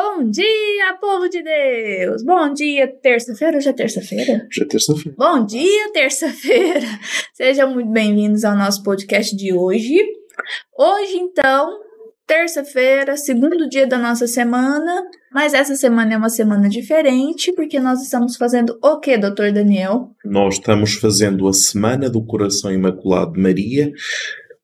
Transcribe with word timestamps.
Bom 0.00 0.30
dia, 0.30 0.96
povo 1.00 1.28
de 1.28 1.42
Deus! 1.42 2.22
Bom 2.22 2.52
dia, 2.54 2.86
terça-feira. 2.86 3.56
Hoje 3.56 3.68
é 3.68 3.72
terça-feira? 3.72 4.46
Hoje 4.48 4.62
é 4.62 4.64
terça-feira. 4.64 5.16
Bom 5.18 5.44
dia, 5.44 5.92
terça-feira! 5.92 6.86
Sejam 7.34 7.74
muito 7.74 7.90
bem-vindos 7.90 8.44
ao 8.44 8.56
nosso 8.56 8.84
podcast 8.84 9.34
de 9.34 9.52
hoje. 9.52 9.98
Hoje, 10.78 11.16
então, 11.16 11.80
terça-feira, 12.28 13.16
segundo 13.16 13.68
dia 13.68 13.88
da 13.88 13.98
nossa 13.98 14.28
semana, 14.28 15.02
mas 15.32 15.52
essa 15.52 15.74
semana 15.74 16.14
é 16.14 16.16
uma 16.16 16.30
semana 16.30 16.68
diferente, 16.68 17.52
porque 17.52 17.80
nós 17.80 18.00
estamos 18.00 18.36
fazendo 18.36 18.78
o 18.80 19.00
que, 19.00 19.18
doutor 19.18 19.50
Daniel? 19.50 20.12
Nós 20.24 20.54
estamos 20.54 20.94
fazendo 20.94 21.48
a 21.48 21.52
Semana 21.52 22.08
do 22.08 22.24
Coração 22.24 22.72
Imaculado 22.72 23.32
de 23.32 23.40
Maria 23.40 23.92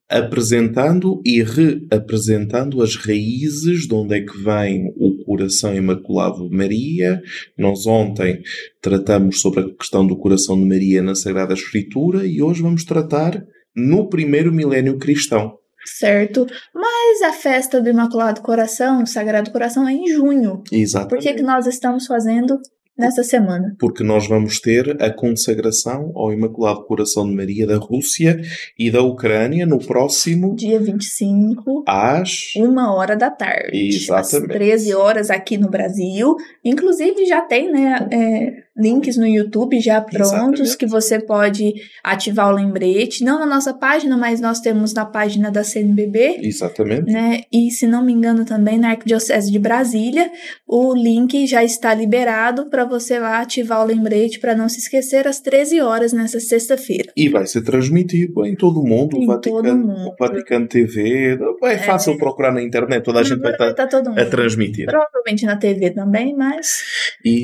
apresentando 0.09 1.21
e 1.25 1.43
reapresentando 1.43 2.83
as 2.83 2.95
raízes 2.95 3.87
de 3.87 3.95
onde 3.95 4.17
é 4.17 4.21
que 4.21 4.37
vem 4.39 4.93
o 4.97 5.14
coração 5.37 5.75
imaculado 5.75 6.49
de 6.49 6.57
Maria. 6.57 7.21
Nós 7.59 7.87
ontem 7.87 8.41
tratamos 8.81 9.41
sobre 9.41 9.61
a 9.61 9.75
questão 9.75 10.07
do 10.07 10.17
coração 10.17 10.57
de 10.57 10.65
Maria 10.65 11.03
na 11.03 11.15
Sagrada 11.15 11.55
Escritura 11.55 12.25
e 12.25 12.41
hoje 12.41 12.63
vamos 12.63 12.85
tratar 12.85 13.43
no 13.75 14.09
primeiro 14.09 14.53
milénio 14.53 14.99
cristão. 14.99 15.59
Certo, 15.85 16.47
mas 16.75 17.23
a 17.23 17.33
festa 17.33 17.79
do 17.79 17.91
Imaculado 17.91 18.41
Coração, 18.41 19.05
Sagrado 19.05 19.51
Coração, 19.51 19.87
é 19.87 19.93
em 19.93 20.07
junho. 20.07 20.63
Exatamente. 20.73 21.11
Por 21.11 21.19
que, 21.19 21.35
que 21.35 21.43
nós 21.43 21.67
estamos 21.67 22.07
fazendo 22.07 22.59
nessa 22.97 23.23
semana. 23.23 23.75
Porque 23.79 24.03
nós 24.05 24.27
vamos 24.27 24.61
ter 24.61 25.03
a 25.03 25.11
consagração 25.11 26.13
ao 26.15 26.33
Imaculado 26.33 26.85
Coração 26.85 27.29
de 27.29 27.35
Maria 27.35 27.67
da 27.67 27.77
Rússia 27.77 28.41
e 28.79 28.91
da 28.91 29.03
Ucrânia 29.03 29.67
no 29.67 29.79
próximo 29.79 30.55
dia 30.55 30.79
25 30.81 31.85
às 31.87 32.55
uma 32.57 32.95
hora 32.95 33.17
da 33.17 33.31
tarde. 33.31 33.89
Exatamente. 33.89 34.53
Às 34.53 34.59
13 34.59 34.95
horas 34.95 35.31
aqui 35.31 35.59
no 35.59 35.69
Brasil. 35.69 36.37
Inclusive 36.65 37.27
já 37.27 37.43
tem, 37.43 37.71
né, 37.71 38.09
é, 38.11 38.65
links 38.77 39.17
no 39.17 39.27
YouTube 39.27 39.81
já 39.81 40.01
prontos 40.01 40.61
Exatamente. 40.61 40.77
que 40.77 40.87
você 40.87 41.21
pode 41.21 41.75
ativar 42.03 42.49
o 42.49 42.53
lembrete, 42.53 43.23
não 43.23 43.39
na 43.39 43.47
nossa 43.47 43.73
página, 43.73 44.17
mas 44.17 44.41
nós 44.41 44.61
temos 44.61 44.93
na 44.93 45.05
página 45.05 45.51
da 45.51 45.63
CNBB. 45.63 46.41
Exatamente. 46.43 47.11
Né? 47.11 47.43
E 47.53 47.71
se 47.71 47.87
não 47.87 48.05
me 48.05 48.13
engano 48.13 48.45
também 48.45 48.79
na 48.79 48.91
Arquidiocese 48.91 49.51
de 49.51 49.59
Brasília, 49.59 50.31
o 50.67 50.95
link 50.95 51.47
já 51.47 51.63
está 51.63 51.95
liberado 51.95 52.67
para 52.67 52.85
você 52.85 53.19
lá 53.19 53.41
ativar 53.41 53.81
o 53.81 53.87
lembrete 53.87 54.41
para 54.41 54.57
não 54.57 54.69
se 54.69 54.79
esquecer 54.79 55.27
às 55.29 55.41
13 55.41 55.81
horas 55.81 56.13
nessa 56.13 56.41
sexta-feira. 56.41 57.13
E 57.17 57.29
vai 57.29 57.47
ser 57.47 57.63
transmitido 57.63 58.45
em 58.45 58.57
todo 58.57 58.81
o 58.81 58.87
mundo, 58.87 59.17
em 59.17 59.27
Vaticano, 59.27 59.63
todo 59.63 59.77
mundo. 59.77 60.11
o 60.11 60.17
Vaticano 60.19 60.67
TV, 60.67 61.39
é 61.63 61.79
fácil 61.79 62.15
é. 62.15 62.17
procurar 62.17 62.53
na 62.53 62.63
internet, 62.63 63.05
toda 63.05 63.21
a 63.21 63.23
gente 63.23 63.41
vai 63.41 63.53
estar 63.53 63.73
tá, 63.73 63.87
tá 63.87 63.99
a 63.99 64.25
transmitir. 64.27 64.87
Provavelmente 64.87 65.47
na 65.47 65.57
TV 65.57 65.91
também, 65.91 66.35
mas 66.35 66.83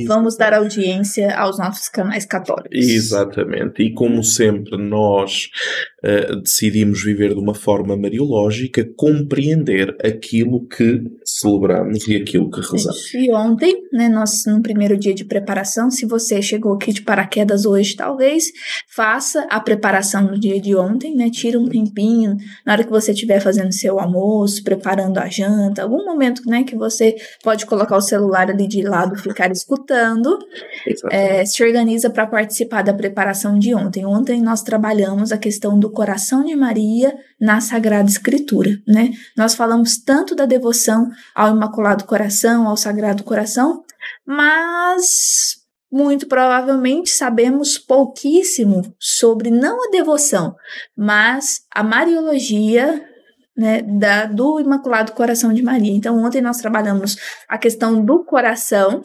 vamos 0.06 0.36
dar 0.36 0.54
audiência 0.54 1.19
aos 1.24 1.58
nossos 1.58 1.88
canais 1.88 2.24
católicos. 2.24 2.70
Exatamente. 2.72 3.82
E 3.82 3.92
como 3.92 4.22
sempre, 4.22 4.76
nós 4.76 5.50
uh, 6.04 6.40
decidimos 6.40 7.02
viver 7.02 7.34
de 7.34 7.40
uma 7.40 7.54
forma 7.54 7.96
mariológica, 7.96 8.88
compreender 8.96 9.96
aquilo 10.04 10.66
que 10.66 11.02
celebramos 11.24 12.06
e 12.06 12.16
aquilo 12.16 12.50
que 12.50 12.60
rezamos. 12.60 13.14
E 13.14 13.32
ontem, 13.32 13.82
né, 13.92 14.08
nós, 14.08 14.44
no 14.46 14.62
primeiro 14.62 14.96
dia 14.96 15.14
de 15.14 15.24
preparação, 15.24 15.90
se 15.90 16.06
você 16.06 16.42
chegou 16.42 16.74
aqui 16.74 16.92
de 16.92 17.02
paraquedas 17.02 17.64
hoje, 17.64 17.96
talvez, 17.96 18.44
faça 18.88 19.46
a 19.50 19.60
preparação 19.60 20.22
no 20.22 20.38
dia 20.38 20.60
de 20.60 20.74
ontem, 20.74 21.14
né? 21.14 21.30
Tira 21.30 21.58
um 21.58 21.68
tempinho, 21.68 22.36
na 22.64 22.72
hora 22.72 22.84
que 22.84 22.90
você 22.90 23.12
estiver 23.12 23.40
fazendo 23.40 23.72
seu 23.72 23.98
almoço, 23.98 24.62
preparando 24.62 25.18
a 25.18 25.28
janta, 25.28 25.82
algum 25.82 26.04
momento, 26.04 26.42
né, 26.46 26.64
que 26.64 26.76
você 26.76 27.16
pode 27.42 27.66
colocar 27.66 27.96
o 27.96 28.00
celular 28.00 28.50
ali 28.50 28.66
de 28.66 28.82
lado, 28.82 29.16
ficar 29.16 29.50
escutando. 29.50 30.38
É, 31.10 31.44
se 31.44 31.62
organiza 31.62 32.10
para 32.10 32.26
participar 32.26 32.82
da 32.82 32.94
preparação 32.94 33.58
de 33.58 33.74
ontem. 33.74 34.04
Ontem 34.04 34.40
nós 34.40 34.62
trabalhamos 34.62 35.32
a 35.32 35.38
questão 35.38 35.78
do 35.78 35.89
coração 35.90 36.44
de 36.44 36.54
Maria 36.54 37.14
na 37.40 37.60
Sagrada 37.60 38.08
Escritura, 38.08 38.70
né? 38.86 39.10
Nós 39.36 39.54
falamos 39.54 39.98
tanto 39.98 40.34
da 40.34 40.46
devoção 40.46 41.08
ao 41.34 41.54
Imaculado 41.54 42.04
Coração, 42.04 42.66
ao 42.66 42.76
Sagrado 42.76 43.24
Coração, 43.24 43.82
mas 44.26 45.60
muito 45.90 46.26
provavelmente 46.26 47.10
sabemos 47.10 47.76
pouquíssimo 47.76 48.94
sobre 48.98 49.50
não 49.50 49.88
a 49.88 49.90
devoção, 49.90 50.54
mas 50.96 51.62
a 51.74 51.82
Mariologia 51.82 53.04
né, 53.56 53.82
da, 53.82 54.26
do 54.26 54.60
Imaculado 54.60 55.12
Coração 55.12 55.52
de 55.52 55.62
Maria. 55.62 55.92
Então, 55.92 56.16
ontem 56.24 56.40
nós 56.40 56.58
trabalhamos 56.58 57.16
a 57.48 57.58
questão 57.58 58.02
do 58.04 58.24
coração, 58.24 59.02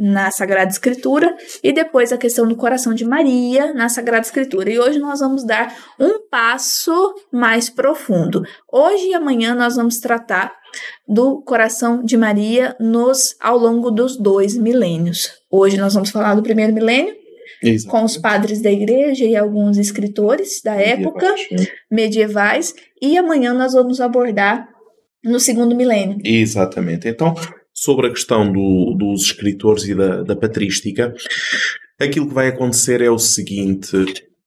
na 0.00 0.30
Sagrada 0.30 0.70
Escritura 0.70 1.36
e 1.62 1.74
depois 1.74 2.10
a 2.10 2.16
questão 2.16 2.48
do 2.48 2.56
coração 2.56 2.94
de 2.94 3.04
Maria 3.04 3.74
na 3.74 3.90
Sagrada 3.90 4.24
Escritura. 4.24 4.70
E 4.70 4.78
hoje 4.78 4.98
nós 4.98 5.20
vamos 5.20 5.44
dar 5.44 5.76
um 6.00 6.26
passo 6.30 7.14
mais 7.30 7.68
profundo. 7.68 8.42
Hoje 8.72 9.08
e 9.08 9.14
amanhã 9.14 9.54
nós 9.54 9.76
vamos 9.76 9.98
tratar 9.98 10.54
do 11.06 11.42
coração 11.42 12.02
de 12.02 12.16
Maria 12.16 12.74
nos 12.80 13.36
ao 13.38 13.58
longo 13.58 13.90
dos 13.90 14.16
dois 14.16 14.56
milênios. 14.56 15.30
Hoje 15.50 15.76
nós 15.76 15.92
vamos 15.92 16.08
falar 16.08 16.34
do 16.34 16.42
primeiro 16.42 16.72
milênio 16.72 17.14
Exatamente. 17.62 17.86
com 17.86 18.04
os 18.04 18.16
padres 18.16 18.62
da 18.62 18.72
igreja 18.72 19.26
e 19.26 19.36
alguns 19.36 19.76
escritores 19.76 20.62
da 20.64 20.76
época 20.76 21.34
medievais 21.90 22.74
e 23.02 23.18
amanhã 23.18 23.52
nós 23.52 23.74
vamos 23.74 24.00
abordar 24.00 24.66
no 25.22 25.38
segundo 25.38 25.76
milênio. 25.76 26.16
Exatamente. 26.24 27.06
Então, 27.06 27.34
sobre 27.72 28.06
a 28.06 28.10
questão 28.10 28.52
do, 28.52 28.94
dos 28.98 29.22
escritores 29.22 29.84
e 29.84 29.94
da, 29.94 30.22
da 30.22 30.36
patrística, 30.36 31.14
aquilo 31.98 32.28
que 32.28 32.34
vai 32.34 32.48
acontecer 32.48 33.00
é 33.00 33.10
o 33.10 33.18
seguinte: 33.18 33.96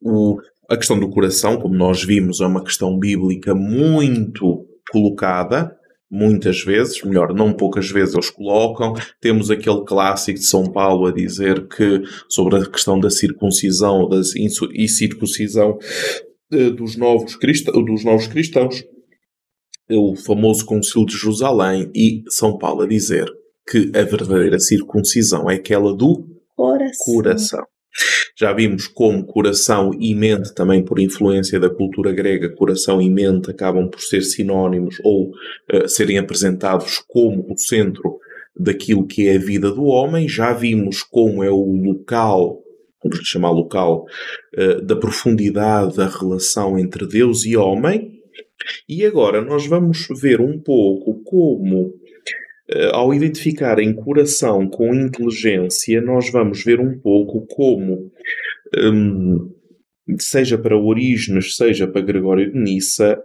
o, 0.01 0.37
a 0.69 0.77
questão 0.77 0.99
do 0.99 1.09
coração, 1.09 1.57
como 1.57 1.75
nós 1.75 2.03
vimos, 2.03 2.41
é 2.41 2.45
uma 2.45 2.63
questão 2.63 2.97
bíblica 2.97 3.53
muito 3.53 4.65
colocada. 4.91 5.75
Muitas 6.15 6.63
vezes, 6.63 7.01
melhor, 7.01 7.33
não 7.33 7.51
poucas 7.51 7.89
vezes 7.89 8.13
eles 8.13 8.29
colocam. 8.29 8.93
Temos 9.19 9.49
aquele 9.49 9.83
clássico 9.83 10.37
de 10.37 10.45
São 10.45 10.71
Paulo 10.71 11.07
a 11.07 11.11
dizer 11.11 11.67
que 11.67 12.03
sobre 12.29 12.57
a 12.57 12.69
questão 12.69 12.99
da 12.99 13.09
circuncisão 13.09 14.07
das, 14.07 14.35
e 14.35 14.87
circuncisão 14.87 15.79
eh, 16.51 16.69
dos 16.69 16.95
novos, 16.95 17.35
dos 17.83 18.03
novos 18.03 18.27
cristãos 18.27 18.83
o 19.89 20.15
famoso 20.15 20.65
Concílio 20.65 21.05
de 21.05 21.17
Jerusalém 21.17 21.91
e 21.95 22.23
São 22.29 22.57
Paulo 22.57 22.83
a 22.83 22.87
dizer 22.87 23.25
que 23.69 23.91
a 23.95 24.03
verdadeira 24.03 24.59
circuncisão 24.59 25.49
é 25.49 25.55
aquela 25.55 25.95
do 25.95 26.25
coração. 26.55 27.13
coração. 27.13 27.63
Já 28.35 28.51
vimos 28.51 28.87
como 28.87 29.25
coração 29.25 29.91
e 29.99 30.15
mente, 30.15 30.53
também 30.55 30.83
por 30.83 30.99
influência 30.99 31.59
da 31.59 31.69
cultura 31.69 32.11
grega, 32.11 32.53
coração 32.55 32.99
e 32.99 33.09
mente 33.09 33.51
acabam 33.51 33.87
por 33.87 34.01
ser 34.01 34.21
sinónimos 34.21 34.97
ou 35.03 35.29
uh, 35.29 35.87
serem 35.87 36.17
apresentados 36.17 37.01
como 37.07 37.45
o 37.51 37.57
centro 37.57 38.17
daquilo 38.55 39.05
que 39.05 39.27
é 39.27 39.35
a 39.35 39.39
vida 39.39 39.71
do 39.71 39.83
homem. 39.83 40.27
Já 40.27 40.53
vimos 40.53 41.03
como 41.03 41.43
é 41.43 41.51
o 41.51 41.75
local, 41.75 42.63
vamos 43.03 43.19
chamar 43.27 43.51
local, 43.51 44.05
uh, 44.57 44.81
da 44.81 44.95
profundidade 44.95 45.95
da 45.95 46.07
relação 46.07 46.79
entre 46.79 47.07
Deus 47.07 47.45
e 47.45 47.55
homem. 47.55 48.12
E 48.87 49.05
agora 49.05 49.41
nós 49.41 49.65
vamos 49.65 50.07
ver 50.21 50.41
um 50.41 50.59
pouco 50.59 51.21
como, 51.23 51.93
eh, 52.69 52.89
ao 52.93 53.13
identificar 53.13 53.79
em 53.79 53.93
coração 53.93 54.67
com 54.67 54.93
inteligência, 54.93 56.01
nós 56.01 56.29
vamos 56.31 56.63
ver 56.63 56.79
um 56.79 56.97
pouco 56.99 57.45
como, 57.47 58.11
um, 58.77 59.51
seja 60.19 60.57
para 60.57 60.77
Orígenes, 60.77 61.55
seja 61.55 61.87
para 61.87 62.01
Gregório 62.01 62.51
de 62.51 62.59
Nissa, 62.59 63.21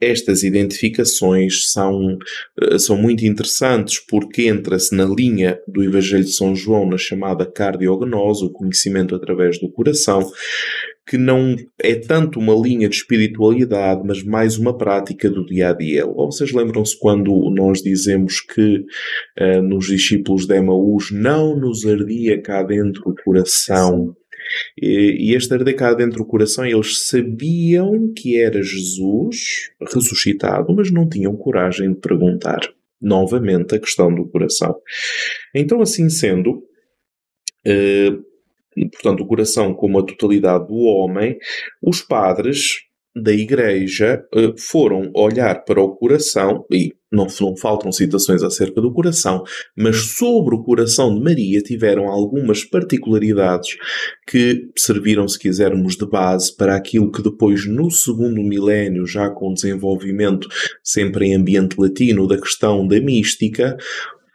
estas 0.00 0.42
identificações 0.42 1.70
são, 1.70 2.16
eh, 2.58 2.78
são 2.78 2.96
muito 2.96 3.24
interessantes 3.26 3.98
porque 3.98 4.48
entra-se 4.48 4.96
na 4.96 5.04
linha 5.04 5.60
do 5.68 5.84
Evangelho 5.84 6.24
de 6.24 6.32
São 6.32 6.56
João, 6.56 6.88
na 6.88 6.96
chamada 6.96 7.44
cardiognose, 7.44 8.44
o 8.44 8.50
conhecimento 8.50 9.14
através 9.14 9.60
do 9.60 9.70
coração, 9.70 10.32
que 11.06 11.18
não 11.18 11.56
é 11.78 11.94
tanto 11.96 12.38
uma 12.38 12.54
linha 12.54 12.88
de 12.88 12.94
espiritualidade, 12.96 14.02
mas 14.04 14.22
mais 14.22 14.58
uma 14.58 14.76
prática 14.76 15.28
do 15.28 15.44
dia 15.44 15.70
a 15.70 15.72
dia. 15.72 16.06
Vocês 16.06 16.52
lembram-se 16.52 16.98
quando 16.98 17.32
nós 17.50 17.82
dizemos 17.82 18.40
que 18.40 18.84
uh, 19.40 19.62
nos 19.62 19.86
discípulos 19.86 20.46
de 20.46 20.56
Emaús 20.56 21.10
não 21.10 21.58
nos 21.58 21.84
ardia 21.84 22.40
cá 22.40 22.62
dentro 22.62 23.02
o 23.06 23.14
coração? 23.24 24.14
E, 24.80 25.34
este 25.34 25.52
arder 25.54 25.76
cá 25.76 25.94
dentro 25.94 26.18
do 26.18 26.26
coração, 26.26 26.64
eles 26.64 27.06
sabiam 27.06 28.12
que 28.12 28.38
era 28.38 28.62
Jesus 28.62 29.70
ressuscitado, 29.92 30.74
mas 30.74 30.90
não 30.90 31.08
tinham 31.08 31.36
coragem 31.36 31.92
de 31.92 32.00
perguntar 32.00 32.60
novamente 33.00 33.74
a 33.74 33.80
questão 33.80 34.14
do 34.14 34.28
coração. 34.28 34.76
Então, 35.54 35.80
assim 35.80 36.08
sendo, 36.08 36.62
uh, 37.66 38.29
portanto, 38.88 39.22
o 39.22 39.26
coração 39.26 39.74
como 39.74 39.98
a 39.98 40.04
totalidade 40.04 40.66
do 40.66 40.78
homem, 40.78 41.36
os 41.82 42.00
padres 42.02 42.90
da 43.14 43.32
Igreja 43.32 44.24
eh, 44.34 44.52
foram 44.56 45.10
olhar 45.14 45.64
para 45.64 45.82
o 45.82 45.96
coração, 45.96 46.64
e 46.70 46.92
não, 47.12 47.26
não 47.40 47.56
faltam 47.56 47.90
citações 47.90 48.42
acerca 48.42 48.80
do 48.80 48.92
coração, 48.92 49.42
mas 49.76 49.96
sobre 50.16 50.54
o 50.54 50.62
coração 50.62 51.12
de 51.12 51.20
Maria 51.20 51.60
tiveram 51.60 52.08
algumas 52.08 52.62
particularidades 52.64 53.76
que 54.28 54.68
serviram, 54.76 55.26
se 55.26 55.38
quisermos, 55.38 55.96
de 55.96 56.06
base 56.06 56.56
para 56.56 56.76
aquilo 56.76 57.10
que 57.10 57.22
depois, 57.22 57.66
no 57.66 57.90
segundo 57.90 58.42
milénio, 58.42 59.04
já 59.06 59.28
com 59.28 59.52
desenvolvimento 59.52 60.48
sempre 60.82 61.26
em 61.26 61.34
ambiente 61.34 61.80
latino 61.80 62.28
da 62.28 62.40
questão 62.40 62.86
da 62.86 63.00
mística, 63.00 63.76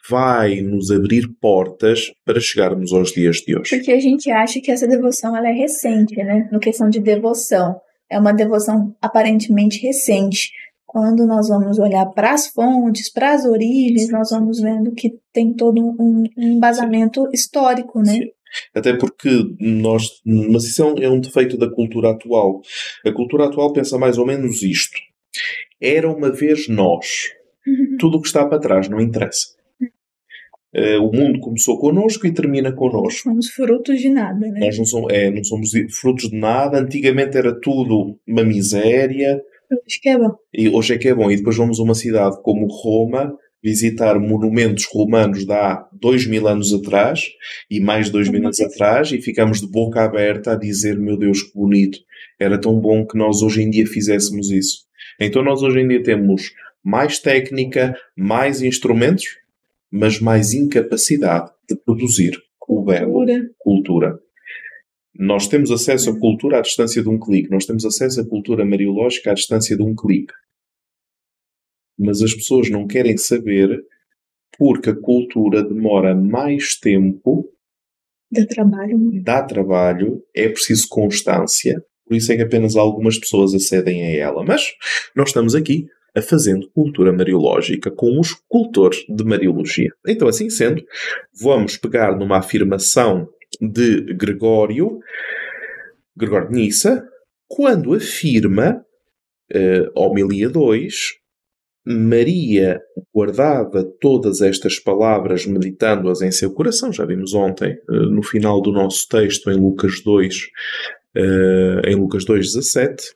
vai 0.09 0.61
nos 0.61 0.91
abrir 0.91 1.27
portas 1.39 2.11
para 2.23 2.39
chegarmos 2.39 2.93
aos 2.93 3.11
dias 3.11 3.37
de 3.37 3.57
hoje. 3.57 3.75
Porque 3.75 3.91
a 3.91 3.99
gente 3.99 4.29
acha 4.29 4.59
que 4.61 4.71
essa 4.71 4.87
devoção 4.87 5.35
ela 5.35 5.49
é 5.49 5.53
recente, 5.53 6.15
né? 6.17 6.47
No 6.51 6.59
questão 6.59 6.89
de 6.89 6.99
devoção. 6.99 7.75
É 8.09 8.19
uma 8.19 8.33
devoção 8.33 8.95
aparentemente 9.01 9.81
recente. 9.81 10.51
Quando 10.85 11.25
nós 11.25 11.49
vamos 11.49 11.79
olhar 11.79 12.05
para 12.07 12.33
as 12.33 12.47
fontes, 12.47 13.11
para 13.11 13.33
as 13.33 13.45
origens, 13.45 14.09
nós 14.09 14.29
vamos 14.29 14.61
vendo 14.61 14.93
que 14.93 15.13
tem 15.33 15.53
todo 15.53 15.81
um, 15.81 16.23
embasamento 16.37 17.27
histórico, 17.33 17.99
né? 17.99 18.13
Sim. 18.13 18.25
Até 18.73 18.95
porque 18.95 19.29
nós. 19.59 20.21
Mas 20.25 20.63
isso 20.65 20.81
é 20.81 20.85
um, 20.85 20.97
é 20.99 21.09
um 21.09 21.19
defeito 21.19 21.57
da 21.57 21.69
cultura 21.69 22.11
atual. 22.11 22.61
A 23.05 23.11
cultura 23.11 23.45
atual 23.45 23.73
pensa 23.73 23.97
mais 23.97 24.17
ou 24.17 24.25
menos 24.25 24.61
isto. 24.61 24.97
Era 25.81 26.09
uma 26.09 26.31
vez 26.31 26.69
nós. 26.69 27.29
Tudo 27.99 28.17
o 28.17 28.21
que 28.21 28.27
está 28.27 28.45
para 28.45 28.59
trás 28.59 28.87
não 28.87 29.01
interessa. 29.01 29.55
Uh, 30.75 31.01
o 31.01 31.15
mundo 31.15 31.39
começou 31.39 31.79
connosco 31.79 32.27
e 32.27 32.33
termina 32.33 32.71
connosco. 32.73 33.29
Somos 33.29 33.47
frutos 33.47 33.99
de 33.99 34.09
nada, 34.09 34.45
né? 34.47 34.59
Nós 34.59 34.77
não 34.77 34.85
somos, 34.85 35.13
é, 35.13 35.31
não 35.31 35.43
somos 35.43 35.71
frutos 35.97 36.29
de 36.29 36.37
nada. 36.37 36.79
Antigamente 36.79 37.37
era 37.37 37.57
tudo 37.57 38.19
uma 38.27 38.43
miséria. 38.43 39.41
Hoje 39.71 39.99
é 40.05 40.17
bom. 40.17 40.35
E 40.53 40.69
hoje 40.69 40.93
é 40.93 40.97
que 40.97 41.07
é 41.07 41.15
bom. 41.15 41.31
E 41.31 41.37
depois 41.37 41.55
vamos 41.55 41.79
a 41.79 41.83
uma 41.83 41.95
cidade 41.95 42.41
como 42.43 42.67
Roma 42.67 43.33
visitar 43.65 44.19
monumentos 44.19 44.85
romanos 44.85 45.43
de 45.43 45.51
há 45.51 45.87
dois 45.91 46.27
mil 46.27 46.47
anos 46.47 46.71
atrás 46.71 47.23
e 47.67 47.79
mais 47.79 48.11
dois 48.11 48.29
mil 48.29 48.41
anos 48.41 48.59
atrás 48.59 49.11
e 49.11 49.19
ficamos 49.19 49.59
de 49.59 49.67
boca 49.67 50.03
aberta 50.03 50.51
a 50.51 50.55
dizer 50.55 50.99
meu 50.99 51.17
Deus 51.17 51.41
que 51.41 51.57
bonito 51.57 51.97
era 52.39 52.61
tão 52.61 52.79
bom 52.79 53.03
que 53.03 53.17
nós 53.17 53.41
hoje 53.41 53.63
em 53.63 53.71
dia 53.71 53.87
fizéssemos 53.87 54.51
isso 54.51 54.85
então 55.19 55.41
nós 55.41 55.63
hoje 55.63 55.79
em 55.79 55.87
dia 55.87 56.03
temos 56.03 56.51
mais 56.83 57.17
técnica 57.17 57.97
mais 58.15 58.61
instrumentos 58.61 59.25
mas 59.95 60.19
mais 60.19 60.53
incapacidade 60.53 61.49
de 61.69 61.75
produzir 61.77 62.37
o 62.67 62.83
belo, 62.83 63.25
cultura. 63.57 64.19
Nós 65.17 65.47
temos 65.47 65.71
acesso 65.71 66.09
à 66.09 66.19
cultura 66.19 66.59
à 66.59 66.61
distância 66.61 67.01
de 67.01 67.07
um 67.07 67.17
clique, 67.17 67.49
nós 67.49 67.65
temos 67.65 67.85
acesso 67.85 68.19
à 68.19 68.27
cultura 68.27 68.65
mariológica 68.65 69.31
à 69.31 69.33
distância 69.33 69.77
de 69.77 69.81
um 69.81 69.95
clique. 69.95 70.33
Mas 71.97 72.21
as 72.21 72.33
pessoas 72.33 72.69
não 72.69 72.85
querem 72.85 73.15
saber 73.15 73.81
porque 74.57 74.89
a 74.89 74.95
cultura 74.95 75.63
demora 75.63 76.13
mais 76.13 76.77
tempo. 76.77 77.49
Dá 78.29 78.45
trabalho. 78.45 79.23
Dá 79.23 79.43
trabalho, 79.43 80.21
é 80.35 80.49
preciso 80.49 80.89
constância, 80.89 81.81
por 82.05 82.17
isso 82.17 82.33
é 82.33 82.35
que 82.35 82.43
apenas 82.43 82.75
algumas 82.75 83.17
pessoas 83.17 83.53
acedem 83.53 84.03
a 84.03 84.09
ela. 84.17 84.43
Mas 84.43 84.73
nós 85.15 85.29
estamos 85.29 85.55
aqui 85.55 85.87
a 86.15 86.21
fazendo 86.21 86.69
cultura 86.69 87.11
mariológica 87.11 87.91
com 87.91 88.19
os 88.19 88.33
cultores 88.47 89.05
de 89.09 89.23
mariologia. 89.23 89.89
Então, 90.07 90.27
assim 90.27 90.49
sendo, 90.49 90.83
vamos 91.39 91.77
pegar 91.77 92.17
numa 92.17 92.37
afirmação 92.37 93.27
de 93.61 94.13
Gregório, 94.13 94.99
Gregório 96.15 96.49
de 96.49 96.55
Nissa, 96.55 97.05
quando 97.47 97.93
afirma, 97.93 98.83
uh, 99.53 99.91
homilia 99.93 100.49
2, 100.49 100.93
Maria 101.87 102.81
guardava 103.13 103.83
todas 103.83 104.41
estas 104.41 104.79
palavras 104.79 105.45
meditando-as 105.45 106.21
em 106.21 106.31
seu 106.31 106.51
coração. 106.51 106.91
Já 106.91 107.05
vimos 107.05 107.33
ontem, 107.33 107.77
uh, 107.89 108.09
no 108.09 108.23
final 108.23 108.61
do 108.61 108.71
nosso 108.71 109.07
texto, 109.07 109.51
em 109.51 109.55
Lucas 109.55 110.01
2, 110.03 110.35
uh, 110.35 110.39
eh, 111.15 111.81
em 111.91 111.95
Lucas 111.95 112.25
2, 112.25 112.53
17, 112.53 113.13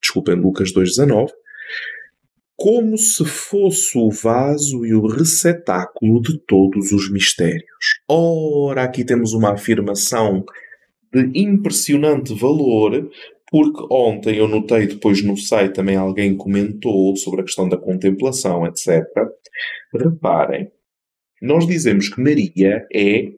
desculpa, 0.00 0.32
em 0.32 0.40
Lucas 0.40 0.72
2, 0.72 0.96
19, 0.96 1.32
como 2.58 2.98
se 2.98 3.24
fosse 3.24 3.96
o 3.96 4.10
vaso 4.10 4.84
e 4.84 4.92
o 4.92 5.06
receptáculo 5.06 6.20
de 6.20 6.36
todos 6.40 6.90
os 6.90 7.08
mistérios. 7.08 8.00
Ora, 8.08 8.82
aqui 8.82 9.04
temos 9.04 9.32
uma 9.32 9.52
afirmação 9.52 10.44
de 11.14 11.40
impressionante 11.40 12.34
valor, 12.34 13.08
porque 13.48 13.86
ontem 13.88 14.38
eu 14.38 14.48
notei 14.48 14.88
depois 14.88 15.22
no 15.22 15.36
site 15.36 15.74
também 15.74 15.94
alguém 15.94 16.36
comentou 16.36 17.14
sobre 17.14 17.42
a 17.42 17.44
questão 17.44 17.68
da 17.68 17.76
contemplação, 17.76 18.66
etc. 18.66 19.04
Reparem, 19.94 20.68
nós 21.40 21.64
dizemos 21.64 22.08
que 22.08 22.20
Maria 22.20 22.84
é 22.92 23.28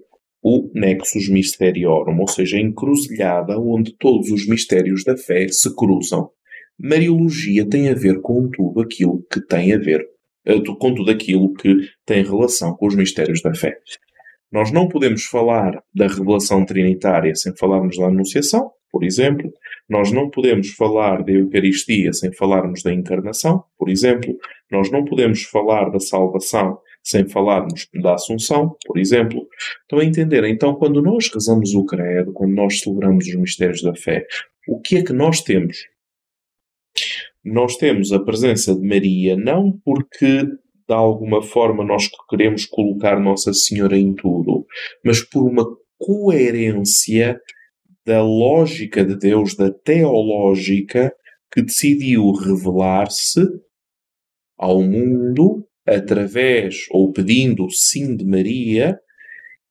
o 0.43 0.71
Nexus 0.75 1.29
Mysteriorum, 1.29 2.19
ou 2.19 2.27
seja, 2.27 2.57
a 2.57 2.61
encruzilhada 2.61 3.61
onde 3.61 3.95
todos 3.99 4.31
os 4.31 4.49
mistérios 4.49 5.05
da 5.05 5.15
fé 5.15 5.47
se 5.49 5.77
cruzam. 5.77 6.31
Mariologia 6.83 7.69
tem 7.69 7.91
a 7.91 7.95
ver 7.95 8.21
com 8.21 8.49
tudo 8.49 8.81
aquilo 8.81 9.23
que 9.31 9.41
tem 9.41 9.75
a 9.75 9.79
ver, 9.79 10.03
eh, 10.47 10.59
com 10.79 10.95
tudo 10.95 11.11
aquilo 11.11 11.53
que 11.53 11.77
tem 12.07 12.25
relação 12.25 12.75
com 12.75 12.87
os 12.87 12.95
mistérios 12.95 13.43
da 13.43 13.55
fé. 13.55 13.77
Nós 14.51 14.73
não 14.73 14.89
podemos 14.89 15.25
falar 15.25 15.83
da 15.95 16.07
revelação 16.07 16.65
trinitária 16.65 17.35
sem 17.35 17.55
falarmos 17.55 17.99
da 17.99 18.07
Anunciação, 18.07 18.71
por 18.91 19.05
exemplo. 19.05 19.53
Nós 19.89 20.11
não 20.11 20.31
podemos 20.31 20.71
falar 20.71 21.23
da 21.23 21.33
Eucaristia 21.33 22.13
sem 22.13 22.33
falarmos 22.33 22.83
da 22.83 22.93
Encarnação, 22.93 23.63
por 23.79 23.89
exemplo. 23.89 24.35
Nós 24.71 24.91
não 24.91 25.05
podemos 25.05 25.43
falar 25.43 25.91
da 25.91 26.01
salvação 26.01 26.79
sem 27.03 27.29
falarmos 27.29 27.89
da 27.95 28.15
Assunção, 28.15 28.75
por 28.87 28.99
exemplo. 28.99 29.47
Estão 29.83 29.99
a 29.99 30.05
entender? 30.05 30.45
Então, 30.45 30.75
quando 30.75 31.01
nós 31.03 31.31
rezamos 31.33 31.75
o 31.75 31.85
Credo, 31.85 32.33
quando 32.33 32.55
nós 32.55 32.81
celebramos 32.81 33.27
os 33.27 33.35
mistérios 33.35 33.83
da 33.83 33.95
fé, 33.95 34.27
o 34.67 34.81
que 34.81 34.97
é 34.97 35.03
que 35.03 35.13
nós 35.13 35.43
temos? 35.43 35.79
Nós 37.45 37.77
temos 37.77 38.13
a 38.13 38.23
presença 38.23 38.75
de 38.75 38.87
Maria 38.87 39.37
não 39.37 39.73
porque 39.85 40.45
de 40.45 40.95
alguma 40.95 41.41
forma 41.41 41.85
nós 41.85 42.09
queremos 42.29 42.67
colocar 42.67 43.21
Nossa 43.21 43.53
Senhora 43.53 43.97
em 43.97 44.13
tudo, 44.13 44.67
mas 45.05 45.23
por 45.23 45.49
uma 45.49 45.65
coerência 45.97 47.41
da 48.05 48.23
lógica 48.23 49.05
de 49.05 49.17
Deus, 49.17 49.55
da 49.55 49.71
teológica, 49.71 51.15
que 51.53 51.63
decidiu 51.63 52.33
revelar-se 52.33 53.41
ao 54.59 54.83
mundo 54.83 55.65
através 55.87 56.87
ou 56.91 57.13
pedindo 57.13 57.67
o 57.67 57.71
sim 57.71 58.17
de 58.17 58.25
Maria, 58.25 58.99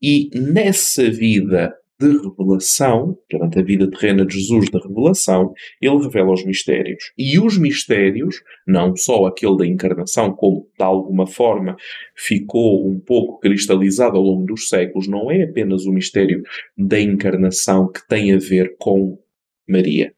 e 0.01 0.29
nessa 0.33 1.09
vida 1.09 1.75
de 1.99 2.07
revelação, 2.07 3.17
durante 3.29 3.59
a 3.59 3.61
vida 3.61 3.89
terrena 3.89 4.25
de 4.25 4.35
Jesus 4.35 4.69
de 4.69 4.79
revelação, 4.79 5.53
ele 5.81 5.97
revela 5.97 6.31
os 6.31 6.45
mistérios. 6.45 7.11
E 7.17 7.37
os 7.37 7.57
mistérios, 7.57 8.41
não 8.65 8.95
só 8.95 9.25
aquele 9.25 9.57
da 9.57 9.67
encarnação, 9.67 10.33
como 10.33 10.69
de 10.77 10.83
alguma 10.83 11.27
forma 11.27 11.75
ficou 12.15 12.87
um 12.87 12.99
pouco 12.99 13.39
cristalizado 13.39 14.15
ao 14.15 14.23
longo 14.23 14.45
dos 14.45 14.69
séculos, 14.69 15.07
não 15.07 15.29
é 15.29 15.43
apenas 15.43 15.85
o 15.85 15.91
mistério 15.91 16.41
da 16.77 16.99
encarnação 16.99 17.91
que 17.91 18.07
tem 18.07 18.33
a 18.33 18.37
ver 18.37 18.77
com 18.77 19.21
Maria. 19.67 20.13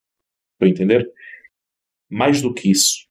Estou 0.53 0.67
a 0.67 0.69
entender? 0.69 1.09
Mais 2.07 2.41
do 2.41 2.53
que 2.53 2.69
isso, 2.69 3.07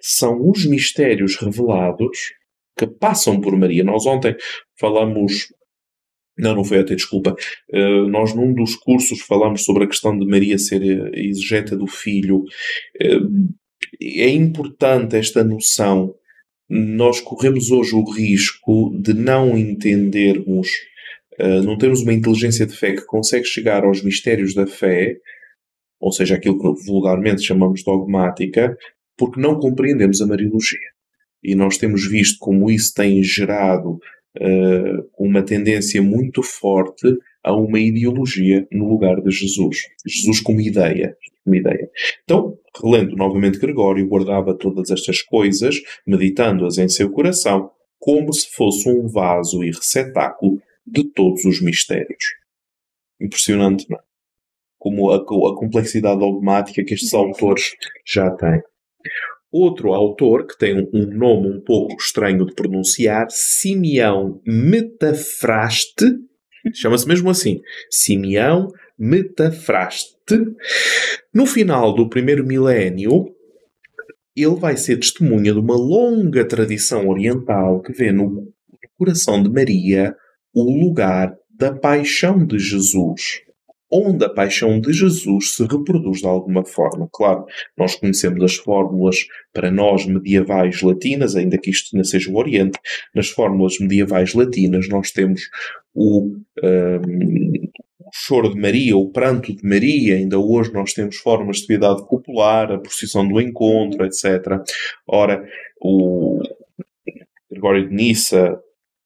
são 0.00 0.48
os 0.48 0.64
mistérios 0.64 1.36
revelados 1.36 2.32
que 2.76 2.86
passam 2.86 3.40
por 3.40 3.56
Maria. 3.56 3.84
Nós 3.84 4.06
ontem 4.06 4.34
falamos 4.78 5.52
não, 6.36 6.54
não 6.56 6.64
foi 6.64 6.78
até, 6.78 6.94
desculpa. 6.94 7.34
Uh, 7.70 8.08
nós, 8.08 8.34
num 8.34 8.54
dos 8.54 8.74
cursos, 8.74 9.20
falamos 9.20 9.64
sobre 9.64 9.84
a 9.84 9.86
questão 9.86 10.18
de 10.18 10.26
Maria 10.26 10.58
ser 10.58 10.82
a 10.82 11.18
exegeta 11.18 11.76
do 11.76 11.86
filho. 11.86 12.44
Uh, 13.00 13.48
é 14.00 14.28
importante 14.28 15.16
esta 15.16 15.44
noção. 15.44 16.14
Nós 16.68 17.20
corremos 17.20 17.70
hoje 17.70 17.94
o 17.94 18.04
risco 18.10 18.98
de 18.98 19.12
não 19.12 19.58
entendermos, 19.58 20.68
uh, 21.38 21.62
não 21.62 21.76
termos 21.76 22.00
uma 22.00 22.14
inteligência 22.14 22.66
de 22.66 22.74
fé 22.74 22.92
que 22.92 23.04
consegue 23.04 23.44
chegar 23.44 23.84
aos 23.84 24.02
mistérios 24.02 24.54
da 24.54 24.66
fé, 24.66 25.16
ou 26.00 26.10
seja, 26.12 26.34
aquilo 26.34 26.58
que 26.58 26.86
vulgarmente 26.86 27.42
chamamos 27.42 27.84
dogmática, 27.84 28.76
porque 29.18 29.40
não 29.40 29.60
compreendemos 29.60 30.20
a 30.22 30.26
Mariologia. 30.26 30.80
E 31.42 31.54
nós 31.54 31.76
temos 31.76 32.08
visto 32.08 32.38
como 32.40 32.70
isso 32.70 32.92
tem 32.94 33.22
gerado 33.22 33.98
uh, 34.38 35.08
uma 35.18 35.42
tendência 35.42 36.02
muito 36.02 36.42
forte 36.42 37.06
a 37.42 37.54
uma 37.54 37.78
ideologia 37.78 38.66
no 38.70 38.88
lugar 38.88 39.20
de 39.20 39.30
Jesus. 39.30 39.78
Jesus 40.06 40.40
como 40.40 40.60
ideia. 40.60 41.16
Como 41.44 41.56
ideia. 41.56 41.90
Então, 42.22 42.56
relendo 42.80 43.16
novamente 43.16 43.58
Gregório, 43.58 44.06
guardava 44.06 44.54
todas 44.54 44.90
estas 44.90 45.22
coisas, 45.22 45.76
meditando-as 46.06 46.78
em 46.78 46.88
seu 46.88 47.10
coração, 47.10 47.70
como 47.98 48.32
se 48.32 48.48
fosse 48.52 48.88
um 48.88 49.08
vaso 49.08 49.62
e 49.64 49.70
receptáculo 49.70 50.60
de 50.86 51.04
todos 51.04 51.44
os 51.44 51.60
mistérios. 51.60 52.24
Impressionante, 53.20 53.88
não 53.88 53.98
é? 53.98 54.02
como 54.82 55.12
a, 55.12 55.16
a 55.16 55.56
complexidade 55.56 56.18
dogmática 56.18 56.82
que 56.84 56.94
estes 56.94 57.14
autores 57.14 57.76
já 58.04 58.28
têm. 58.32 58.60
Outro 59.52 59.92
autor 59.92 60.46
que 60.46 60.56
tem 60.56 60.88
um 60.94 61.06
nome 61.06 61.50
um 61.50 61.60
pouco 61.60 61.94
estranho 62.00 62.46
de 62.46 62.54
pronunciar, 62.54 63.26
Simeão 63.28 64.40
Metafraste, 64.46 66.06
chama-se 66.72 67.06
mesmo 67.06 67.28
assim, 67.28 67.60
Simeão 67.90 68.68
Metafraste. 68.98 70.16
No 71.34 71.44
final 71.44 71.94
do 71.94 72.08
primeiro 72.08 72.46
milénio, 72.46 73.26
ele 74.34 74.56
vai 74.56 74.78
ser 74.78 74.96
testemunha 74.96 75.52
de 75.52 75.58
uma 75.58 75.76
longa 75.76 76.46
tradição 76.46 77.08
oriental 77.08 77.82
que 77.82 77.92
vê 77.92 78.10
no 78.10 78.50
coração 78.96 79.42
de 79.42 79.50
Maria 79.50 80.16
o 80.54 80.62
lugar 80.62 81.36
da 81.50 81.74
paixão 81.74 82.46
de 82.46 82.58
Jesus 82.58 83.42
onde 83.92 84.24
a 84.24 84.30
paixão 84.30 84.80
de 84.80 84.92
Jesus 84.92 85.54
se 85.54 85.62
reproduz 85.64 86.20
de 86.20 86.26
alguma 86.26 86.64
forma. 86.64 87.08
Claro, 87.12 87.44
nós 87.76 87.94
conhecemos 87.94 88.42
as 88.42 88.54
fórmulas 88.56 89.16
para 89.52 89.70
nós 89.70 90.06
medievais 90.06 90.80
latinas, 90.80 91.36
ainda 91.36 91.58
que 91.58 91.70
isto 91.70 91.94
não 91.94 92.02
seja 92.02 92.30
o 92.30 92.36
Oriente, 92.36 92.78
nas 93.14 93.28
fórmulas 93.28 93.78
medievais 93.78 94.32
latinas 94.32 94.88
nós 94.88 95.10
temos 95.10 95.42
o, 95.94 96.36
um, 96.62 97.52
choro 98.12 98.50
de 98.50 98.58
Maria, 98.58 98.96
o 98.96 99.10
pranto 99.10 99.54
de 99.54 99.66
Maria, 99.66 100.16
ainda 100.16 100.38
hoje 100.38 100.72
nós 100.72 100.92
temos 100.94 101.16
formas 101.16 101.58
de 101.58 101.66
piedade 101.66 102.06
popular, 102.08 102.72
a 102.72 102.78
procissão 102.78 103.26
do 103.26 103.40
encontro, 103.40 104.06
etc. 104.06 104.60
Ora, 105.06 105.46
o 105.80 106.40
Gregório 107.50 107.88
de 107.88 107.94
Nissa 107.94 108.58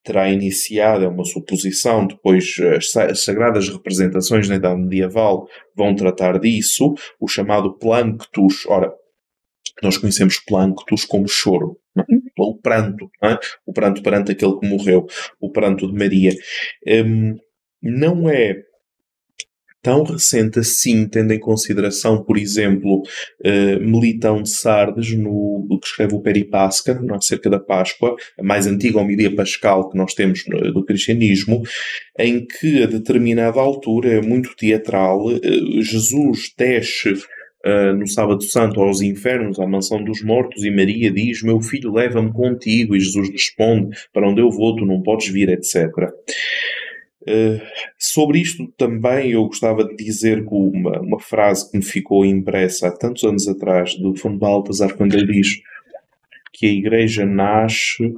terá 0.06 0.30
iniciado, 0.30 1.04
é 1.04 1.08
uma 1.08 1.24
suposição, 1.24 2.06
depois 2.06 2.54
as 2.76 3.24
sagradas 3.24 3.68
representações 3.68 4.48
na 4.48 4.54
Idade 4.54 4.80
Medieval 4.80 5.48
vão 5.74 5.96
tratar 5.96 6.38
disso, 6.38 6.94
o 7.18 7.26
chamado 7.26 7.76
Planctus, 7.76 8.64
ora, 8.66 8.92
nós 9.82 9.98
conhecemos 9.98 10.38
Planctus 10.38 11.04
como 11.04 11.26
choro, 11.26 11.76
é? 11.98 12.02
ou 12.38 12.56
pranto, 12.56 13.10
é? 13.22 13.36
o 13.66 13.72
pranto 13.72 14.00
perante 14.00 14.30
aquele 14.30 14.58
que 14.60 14.68
morreu, 14.68 15.06
o 15.40 15.50
pranto 15.50 15.88
de 15.88 15.92
Maria. 15.92 16.32
Um, 16.86 17.36
não 17.82 18.30
é 18.30 18.62
tão 19.86 20.02
recente 20.02 20.58
assim, 20.58 21.06
tendo 21.06 21.32
em 21.32 21.38
consideração, 21.38 22.20
por 22.20 22.36
exemplo, 22.36 23.02
uh, 23.02 23.80
Melitão 23.80 24.42
de 24.42 24.50
Sardes, 24.50 25.16
no, 25.16 25.78
que 25.80 25.86
escreve 25.86 26.16
o 26.16 26.20
Peripasca, 26.20 27.00
acerca 27.12 27.48
da 27.48 27.60
Páscoa, 27.60 28.16
a 28.36 28.42
mais 28.42 28.66
antiga 28.66 28.98
homilia 28.98 29.32
pascal 29.32 29.88
que 29.88 29.96
nós 29.96 30.12
temos 30.12 30.42
no, 30.48 30.72
do 30.72 30.84
cristianismo, 30.84 31.62
em 32.18 32.44
que 32.44 32.82
a 32.82 32.86
determinada 32.86 33.60
altura, 33.60 34.14
é 34.14 34.20
muito 34.20 34.56
teatral, 34.56 35.24
uh, 35.26 35.82
Jesus 35.82 36.52
desce 36.58 37.14
Uh, 37.64 37.92
no 37.96 38.06
Sábado 38.06 38.44
Santo 38.44 38.80
aos 38.80 39.00
infernos, 39.00 39.58
à 39.58 39.66
mansão 39.66 40.04
dos 40.04 40.22
mortos, 40.22 40.62
e 40.62 40.70
Maria 40.70 41.10
diz: 41.10 41.42
Meu 41.42 41.60
filho, 41.60 41.92
leva-me 41.92 42.32
contigo. 42.32 42.94
E 42.94 43.00
Jesus 43.00 43.28
responde: 43.28 43.88
Para 44.12 44.28
onde 44.28 44.40
eu 44.40 44.48
vou, 44.50 44.76
tu 44.76 44.86
não 44.86 45.02
podes 45.02 45.26
vir, 45.30 45.48
etc. 45.48 45.90
Uh, 47.28 47.60
sobre 47.98 48.40
isto 48.40 48.66
também 48.76 49.32
eu 49.32 49.44
gostava 49.46 49.84
de 49.84 49.96
dizer 49.96 50.44
uma, 50.46 51.00
uma 51.00 51.18
frase 51.18 51.68
que 51.70 51.76
me 51.76 51.84
ficou 51.84 52.24
impressa 52.24 52.88
há 52.88 52.90
tantos 52.92 53.24
anos 53.24 53.48
atrás 53.48 53.96
do 53.96 54.14
Fundo 54.14 54.38
Baltasar, 54.38 54.94
quando 54.94 55.14
ele 55.14 55.32
diz 55.32 55.60
que 56.52 56.66
a 56.66 56.70
Igreja 56.70 57.26
nasce 57.26 58.14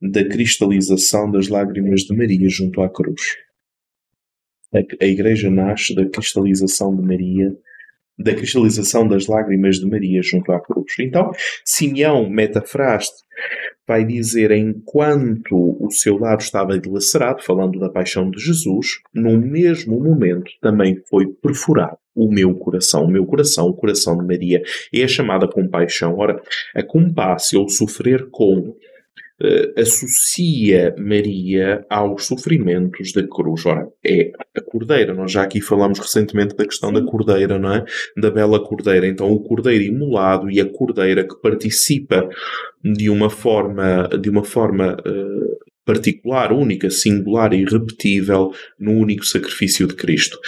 da 0.00 0.24
cristalização 0.24 1.30
das 1.30 1.48
lágrimas 1.48 2.02
de 2.02 2.16
Maria 2.16 2.48
junto 2.48 2.80
à 2.80 2.88
cruz. 2.88 3.36
A, 4.74 4.78
a 4.78 5.06
Igreja 5.06 5.50
nasce 5.50 5.94
da 5.94 6.06
cristalização 6.06 6.96
de 6.96 7.02
Maria 7.02 7.54
da 8.18 8.34
cristalização 8.34 9.06
das 9.06 9.26
lágrimas 9.26 9.78
de 9.78 9.86
Maria 9.86 10.22
junto 10.22 10.50
à 10.52 10.60
cruz. 10.60 10.94
Então, 10.98 11.30
Simeão 11.64 12.28
metafraste 12.30 13.14
vai 13.86 14.04
dizer 14.04 14.50
enquanto 14.50 15.76
o 15.80 15.90
seu 15.90 16.18
lado 16.18 16.40
estava 16.40 16.78
dilacerado, 16.78 17.42
falando 17.42 17.78
da 17.78 17.88
paixão 17.88 18.30
de 18.30 18.40
Jesus, 18.40 19.00
no 19.14 19.38
mesmo 19.38 20.00
momento 20.00 20.50
também 20.60 21.00
foi 21.08 21.26
perfurado 21.26 21.98
o 22.14 22.32
meu 22.32 22.54
coração, 22.54 23.04
o 23.04 23.10
meu 23.10 23.26
coração, 23.26 23.66
o 23.66 23.74
coração 23.74 24.16
de 24.16 24.26
Maria. 24.26 24.62
É 24.92 25.04
a 25.04 25.08
chamada 25.08 25.46
compaixão. 25.46 26.16
Ora, 26.16 26.40
a 26.74 26.82
compasse 26.82 27.56
ou 27.56 27.68
sofrer 27.68 28.30
com 28.30 28.74
uh, 29.42 29.80
associa 29.80 30.94
Maria 30.98 31.84
aos 31.90 32.26
sofrimentos 32.26 33.12
da 33.12 33.26
cruz. 33.26 33.64
Ora, 33.66 33.88
é 34.04 34.32
a 34.56 34.60
cordeira. 34.60 35.14
Nós 35.14 35.32
já 35.32 35.42
aqui 35.42 35.60
falamos 35.60 35.98
recentemente 35.98 36.56
da 36.56 36.64
questão 36.64 36.92
da 36.92 37.02
cordeira, 37.02 37.58
não 37.58 37.72
é? 37.72 37.84
Da 38.16 38.30
bela 38.30 38.62
cordeira. 38.62 39.06
Então, 39.06 39.30
o 39.30 39.42
cordeiro 39.42 39.84
imolado 39.84 40.50
e 40.50 40.60
a 40.60 40.70
cordeira 40.70 41.26
que 41.26 41.40
participa 41.40 42.28
de 42.82 43.10
uma 43.10 43.30
forma, 43.30 44.08
de 44.20 44.30
uma 44.30 44.44
forma 44.44 44.94
uh, 44.94 45.66
particular, 45.84 46.52
única, 46.52 46.90
singular 46.90 47.52
e 47.54 47.62
irrepetível 47.62 48.52
no 48.78 48.92
único 48.92 49.24
sacrifício 49.24 49.86
de 49.86 49.94
Cristo. 49.94 50.38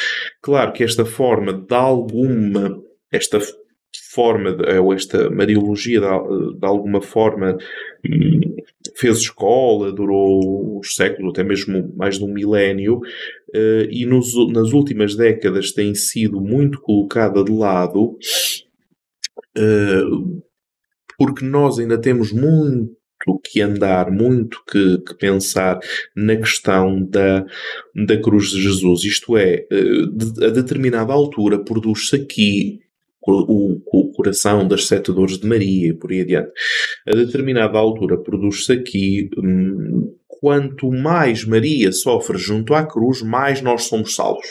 Claro 0.43 0.73
que 0.73 0.83
esta 0.83 1.05
forma 1.05 1.53
de 1.53 1.75
alguma, 1.75 2.77
esta 3.11 3.39
forma, 4.13 4.57
ou 4.81 4.93
esta 4.93 5.29
Mariologia 5.31 6.01
de, 6.01 6.59
de 6.59 6.67
alguma 6.67 7.01
forma 7.01 7.57
hum, 8.05 8.57
fez 8.97 9.19
escola, 9.19 9.93
durou 9.93 10.79
uns 10.79 10.95
séculos, 10.97 11.31
até 11.31 11.45
mesmo 11.45 11.93
mais 11.97 12.19
de 12.19 12.25
um 12.25 12.33
milénio, 12.33 13.01
eh, 13.55 13.89
e 13.91 14.07
nos, 14.07 14.35
nas 14.51 14.73
últimas 14.73 15.15
décadas 15.15 15.73
tem 15.73 15.95
sido 15.95 16.41
muito 16.41 16.81
colocada 16.81 17.45
de 17.45 17.53
lado, 17.53 18.17
eh, 19.57 20.03
porque 21.19 21.45
nós 21.45 21.79
ainda 21.79 21.99
temos 22.01 22.33
muito 22.33 22.97
que 23.45 23.61
andar, 23.61 24.11
muito 24.11 24.63
que, 24.71 24.99
que, 24.99 25.15
pensar 25.15 25.79
na 26.17 26.37
questão 26.37 27.05
da, 27.05 27.45
da 27.95 28.21
cruz 28.21 28.51
de 28.51 28.63
Jesus. 28.63 29.05
Isto 29.05 29.37
é, 29.37 29.67
eh, 29.71 30.47
a 30.47 30.51
determinada 30.51 31.13
altura 31.13 31.63
produz-se 31.63 32.17
aqui 32.17 32.81
o, 33.33 33.81
o, 33.87 34.13
coração 34.13 34.67
das 34.67 34.87
sete 34.87 35.13
dores 35.13 35.39
de 35.39 35.47
Maria 35.47 35.89
e 35.89 35.93
por 35.93 36.11
aí 36.11 36.21
adiante. 36.21 36.51
A 37.07 37.15
determinada 37.15 37.79
altura 37.79 38.17
produz-se 38.17 38.73
aqui, 38.73 39.31
hum, 39.37 40.15
quanto 40.27 40.91
mais 40.91 41.45
Maria 41.45 41.93
sofre 41.93 42.39
junto 42.39 42.75
à 42.75 42.85
cruz, 42.85 43.23
mais 43.23 43.61
nós 43.63 43.85
somos 43.85 44.15
salvos. 44.15 44.47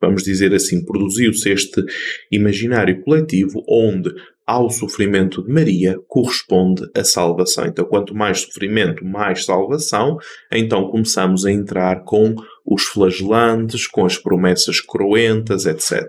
Vamos 0.00 0.22
dizer 0.22 0.54
assim, 0.54 0.84
produziu-se 0.84 1.50
este 1.50 1.82
imaginário 2.30 3.00
coletivo 3.02 3.64
onde 3.68 4.14
ao 4.46 4.70
sofrimento 4.70 5.42
de 5.42 5.52
Maria 5.52 5.98
corresponde 6.06 6.88
a 6.96 7.04
salvação. 7.04 7.66
Então, 7.66 7.84
quanto 7.84 8.14
mais 8.14 8.40
sofrimento, 8.40 9.04
mais 9.04 9.44
salvação. 9.44 10.16
Então, 10.50 10.88
começamos 10.90 11.44
a 11.44 11.52
entrar 11.52 12.04
com 12.04 12.34
os 12.64 12.84
flagelantes, 12.84 13.86
com 13.86 14.06
as 14.06 14.16
promessas 14.16 14.80
cruentas, 14.80 15.66
etc 15.66 16.08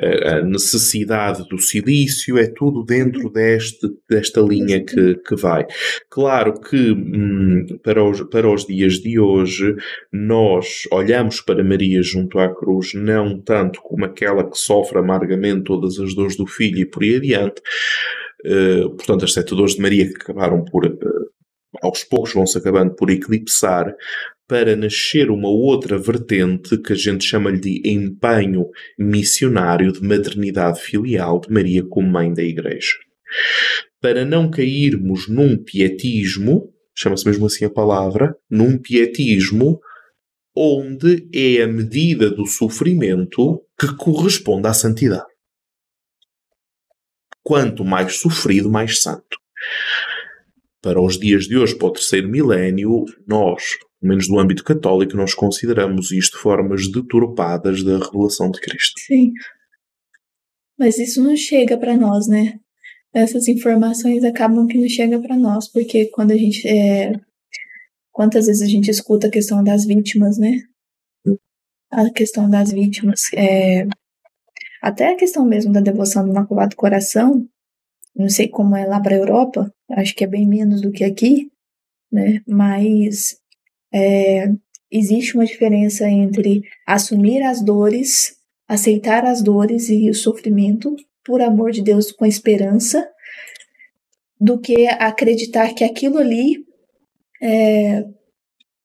a 0.00 0.42
necessidade 0.42 1.46
do 1.48 1.58
silício, 1.58 2.38
é 2.38 2.46
tudo 2.46 2.84
dentro 2.84 3.30
deste, 3.30 3.88
desta 4.08 4.40
linha 4.40 4.84
que, 4.84 5.14
que 5.16 5.36
vai. 5.36 5.66
Claro 6.10 6.60
que 6.60 6.92
hum, 6.92 7.66
para, 7.82 8.02
os, 8.02 8.22
para 8.22 8.48
os 8.48 8.66
dias 8.66 8.94
de 8.94 9.18
hoje 9.18 9.74
nós 10.12 10.82
olhamos 10.92 11.40
para 11.40 11.64
Maria 11.64 12.02
junto 12.02 12.38
à 12.38 12.54
cruz 12.54 12.94
não 12.94 13.40
tanto 13.40 13.80
como 13.82 14.04
aquela 14.04 14.48
que 14.48 14.56
sofre 14.56 14.98
amargamente 14.98 15.64
todas 15.64 15.98
as 15.98 16.14
dores 16.14 16.36
do 16.36 16.46
filho 16.46 16.78
e 16.78 16.86
por 16.86 17.02
aí 17.02 17.16
adiante, 17.16 17.60
uh, 18.46 18.90
portanto 18.90 19.24
as 19.24 19.32
sete 19.32 19.54
dores 19.54 19.74
de 19.74 19.82
Maria 19.82 20.06
que 20.06 20.16
acabaram 20.16 20.64
por 20.64 20.86
uh, 20.86 21.28
aos 21.82 22.04
poucos 22.04 22.32
vão-se 22.32 22.58
acabando 22.58 22.94
por 22.94 23.10
eclipsar, 23.10 23.94
para 24.48 24.74
nascer 24.74 25.30
uma 25.30 25.50
outra 25.50 25.98
vertente 25.98 26.78
que 26.78 26.94
a 26.94 26.96
gente 26.96 27.22
chama-lhe 27.22 27.60
de 27.60 27.82
empenho 27.84 28.64
missionário 28.98 29.92
de 29.92 30.02
maternidade 30.02 30.80
filial 30.80 31.38
de 31.38 31.52
Maria 31.52 31.84
como 31.84 32.08
mãe 32.08 32.32
da 32.32 32.42
Igreja. 32.42 32.96
Para 34.00 34.24
não 34.24 34.50
cairmos 34.50 35.28
num 35.28 35.62
pietismo, 35.62 36.72
chama-se 36.94 37.26
mesmo 37.26 37.44
assim 37.44 37.66
a 37.66 37.70
palavra, 37.70 38.34
num 38.50 38.78
pietismo 38.78 39.78
onde 40.56 41.28
é 41.32 41.62
a 41.62 41.68
medida 41.68 42.30
do 42.30 42.46
sofrimento 42.46 43.62
que 43.78 43.94
corresponde 43.96 44.66
à 44.66 44.72
santidade. 44.72 45.28
Quanto 47.42 47.84
mais 47.84 48.16
sofrido, 48.16 48.70
mais 48.70 49.02
santo. 49.02 49.38
Para 50.80 51.00
os 51.00 51.18
dias 51.18 51.44
de 51.44 51.56
hoje, 51.58 51.76
para 51.76 51.88
o 51.88 51.92
terceiro 51.92 52.28
milénio, 52.28 53.04
nós 53.26 53.62
menos 54.00 54.28
do 54.28 54.38
âmbito 54.38 54.64
católico, 54.64 55.16
nós 55.16 55.34
consideramos 55.34 56.12
isto 56.12 56.38
formas 56.38 56.90
deturpadas 56.90 57.82
da 57.82 57.98
revelação 57.98 58.50
de 58.50 58.60
Cristo. 58.60 59.00
Sim. 59.00 59.32
Mas 60.78 60.98
isso 60.98 61.22
não 61.22 61.36
chega 61.36 61.76
para 61.76 61.96
nós, 61.96 62.28
né? 62.28 62.60
Essas 63.12 63.48
informações 63.48 64.22
acabam 64.22 64.66
que 64.66 64.78
não 64.78 64.88
chegam 64.88 65.20
para 65.20 65.36
nós, 65.36 65.68
porque 65.70 66.06
quando 66.06 66.30
a 66.32 66.36
gente. 66.36 66.66
É... 66.68 67.12
Quantas 68.12 68.46
vezes 68.46 68.62
a 68.62 68.66
gente 68.66 68.90
escuta 68.90 69.28
a 69.28 69.30
questão 69.30 69.62
das 69.62 69.84
vítimas, 69.84 70.38
né? 70.38 70.62
A 71.90 72.10
questão 72.10 72.48
das 72.48 72.72
vítimas. 72.72 73.22
É... 73.34 73.86
Até 74.80 75.12
a 75.12 75.16
questão 75.16 75.44
mesmo 75.44 75.72
da 75.72 75.80
devoção 75.80 76.24
do 76.24 76.30
Imaculado 76.30 76.76
Coração, 76.76 77.48
não 78.14 78.28
sei 78.28 78.48
como 78.48 78.76
é 78.76 78.86
lá 78.86 79.00
para 79.00 79.16
a 79.16 79.18
Europa, 79.18 79.72
acho 79.90 80.14
que 80.14 80.22
é 80.22 80.26
bem 80.26 80.46
menos 80.46 80.80
do 80.80 80.92
que 80.92 81.02
aqui, 81.02 81.50
né? 82.12 82.40
Mas 82.46 83.36
é, 83.92 84.48
existe 84.90 85.34
uma 85.34 85.44
diferença 85.44 86.08
entre 86.08 86.62
assumir 86.86 87.42
as 87.42 87.62
dores, 87.64 88.36
aceitar 88.66 89.24
as 89.24 89.42
dores 89.42 89.88
e 89.88 90.08
o 90.10 90.14
sofrimento 90.14 90.94
por 91.24 91.40
amor 91.40 91.70
de 91.70 91.82
Deus 91.82 92.12
com 92.12 92.24
esperança, 92.24 93.08
do 94.40 94.58
que 94.58 94.86
acreditar 94.86 95.74
que 95.74 95.84
aquilo 95.84 96.18
ali 96.18 96.64
é, 97.42 98.04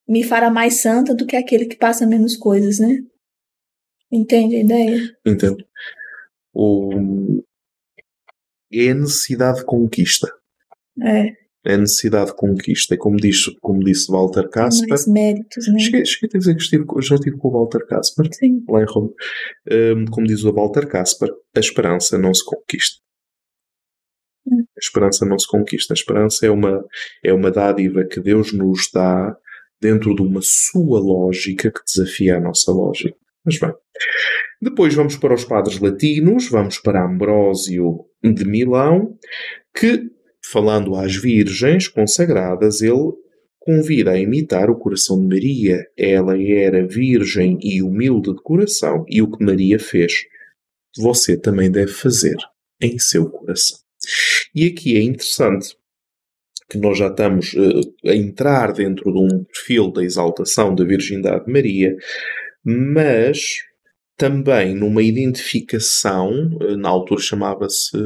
me 0.06 0.22
fará 0.22 0.50
mais 0.50 0.82
santa 0.82 1.14
do 1.14 1.26
que 1.26 1.36
aquele 1.36 1.66
que 1.66 1.76
passa 1.76 2.06
menos 2.06 2.36
coisas, 2.36 2.78
né? 2.78 2.98
Entende 4.10 4.56
a 4.56 4.60
ideia? 4.60 5.16
Entendo. 5.26 5.64
O... 6.52 7.42
É 8.72 8.90
a 8.90 8.94
necessidade 8.94 9.58
de 9.58 9.64
conquista. 9.64 10.28
É. 11.02 11.43
É 11.64 11.74
a 11.74 11.78
necessidade 11.78 12.30
de 12.30 12.36
conquista. 12.36 12.94
E 12.94 12.98
como, 12.98 13.16
diz, 13.16 13.46
como 13.60 13.82
disse 13.82 14.10
Walter 14.10 14.48
Casper. 14.48 14.88
Mais 14.88 15.06
méritos, 15.06 15.66
né? 15.68 15.78
Cheguei, 15.78 16.04
cheguei 16.04 16.30
a 16.34 16.38
dizer 16.38 16.54
que 16.54 16.62
estive, 16.62 16.84
já 17.00 17.14
estive 17.14 17.38
com 17.38 17.48
o 17.48 17.52
Walter 17.52 17.86
Casper. 17.86 18.28
Sim. 18.32 18.64
Lá 18.68 18.82
em 18.82 18.86
Roma. 18.86 19.10
Um, 19.70 20.04
como 20.06 20.26
diz 20.26 20.44
o 20.44 20.52
Walter 20.52 20.86
Casper, 20.86 21.30
a 21.56 21.60
esperança 21.60 22.18
não 22.18 22.34
se 22.34 22.44
conquista. 22.44 23.00
Hum. 24.46 24.64
A 24.76 24.80
esperança 24.80 25.24
não 25.24 25.38
se 25.38 25.48
conquista. 25.48 25.94
A 25.94 25.96
esperança 25.96 26.46
é 26.46 26.50
uma, 26.50 26.84
é 27.24 27.32
uma 27.32 27.50
dádiva 27.50 28.04
que 28.04 28.20
Deus 28.20 28.52
nos 28.52 28.90
dá 28.92 29.34
dentro 29.80 30.14
de 30.14 30.22
uma 30.22 30.40
sua 30.42 31.00
lógica 31.00 31.70
que 31.70 31.80
desafia 31.84 32.36
a 32.36 32.40
nossa 32.40 32.72
lógica. 32.72 33.16
Mas 33.44 33.58
bem. 33.58 33.72
Depois 34.60 34.94
vamos 34.94 35.16
para 35.16 35.34
os 35.34 35.44
padres 35.44 35.78
latinos, 35.78 36.48
vamos 36.48 36.78
para 36.78 37.04
Ambrósio 37.04 38.06
de 38.22 38.44
Milão, 38.46 39.18
que, 39.74 40.10
falando 40.54 40.94
às 40.94 41.16
virgens 41.16 41.88
consagradas, 41.88 42.80
ele 42.80 43.12
convida 43.58 44.12
a 44.12 44.20
imitar 44.20 44.70
o 44.70 44.78
coração 44.78 45.18
de 45.18 45.26
Maria. 45.26 45.84
Ela 45.98 46.40
era 46.40 46.86
virgem 46.86 47.58
e 47.60 47.82
humilde 47.82 48.32
de 48.32 48.40
coração, 48.40 49.04
e 49.08 49.20
o 49.20 49.28
que 49.28 49.44
Maria 49.44 49.80
fez, 49.80 50.12
você 50.96 51.36
também 51.36 51.68
deve 51.68 51.90
fazer 51.90 52.36
em 52.80 52.96
seu 53.00 53.28
coração. 53.28 53.78
E 54.54 54.66
aqui 54.66 54.96
é 54.96 55.02
interessante 55.02 55.74
que 56.70 56.78
nós 56.78 56.98
já 56.98 57.08
estamos 57.08 57.52
uh, 57.54 58.08
a 58.08 58.14
entrar 58.14 58.72
dentro 58.72 59.12
de 59.12 59.18
um 59.18 59.44
perfil 59.44 59.90
da 59.90 60.04
exaltação 60.04 60.72
da 60.72 60.84
Virgindade 60.84 61.46
de 61.46 61.52
Maria, 61.52 61.96
mas 62.64 63.56
também 64.16 64.72
numa 64.72 65.02
identificação, 65.02 66.30
uh, 66.60 66.76
na 66.76 66.88
altura 66.88 67.20
chamava-se 67.20 67.96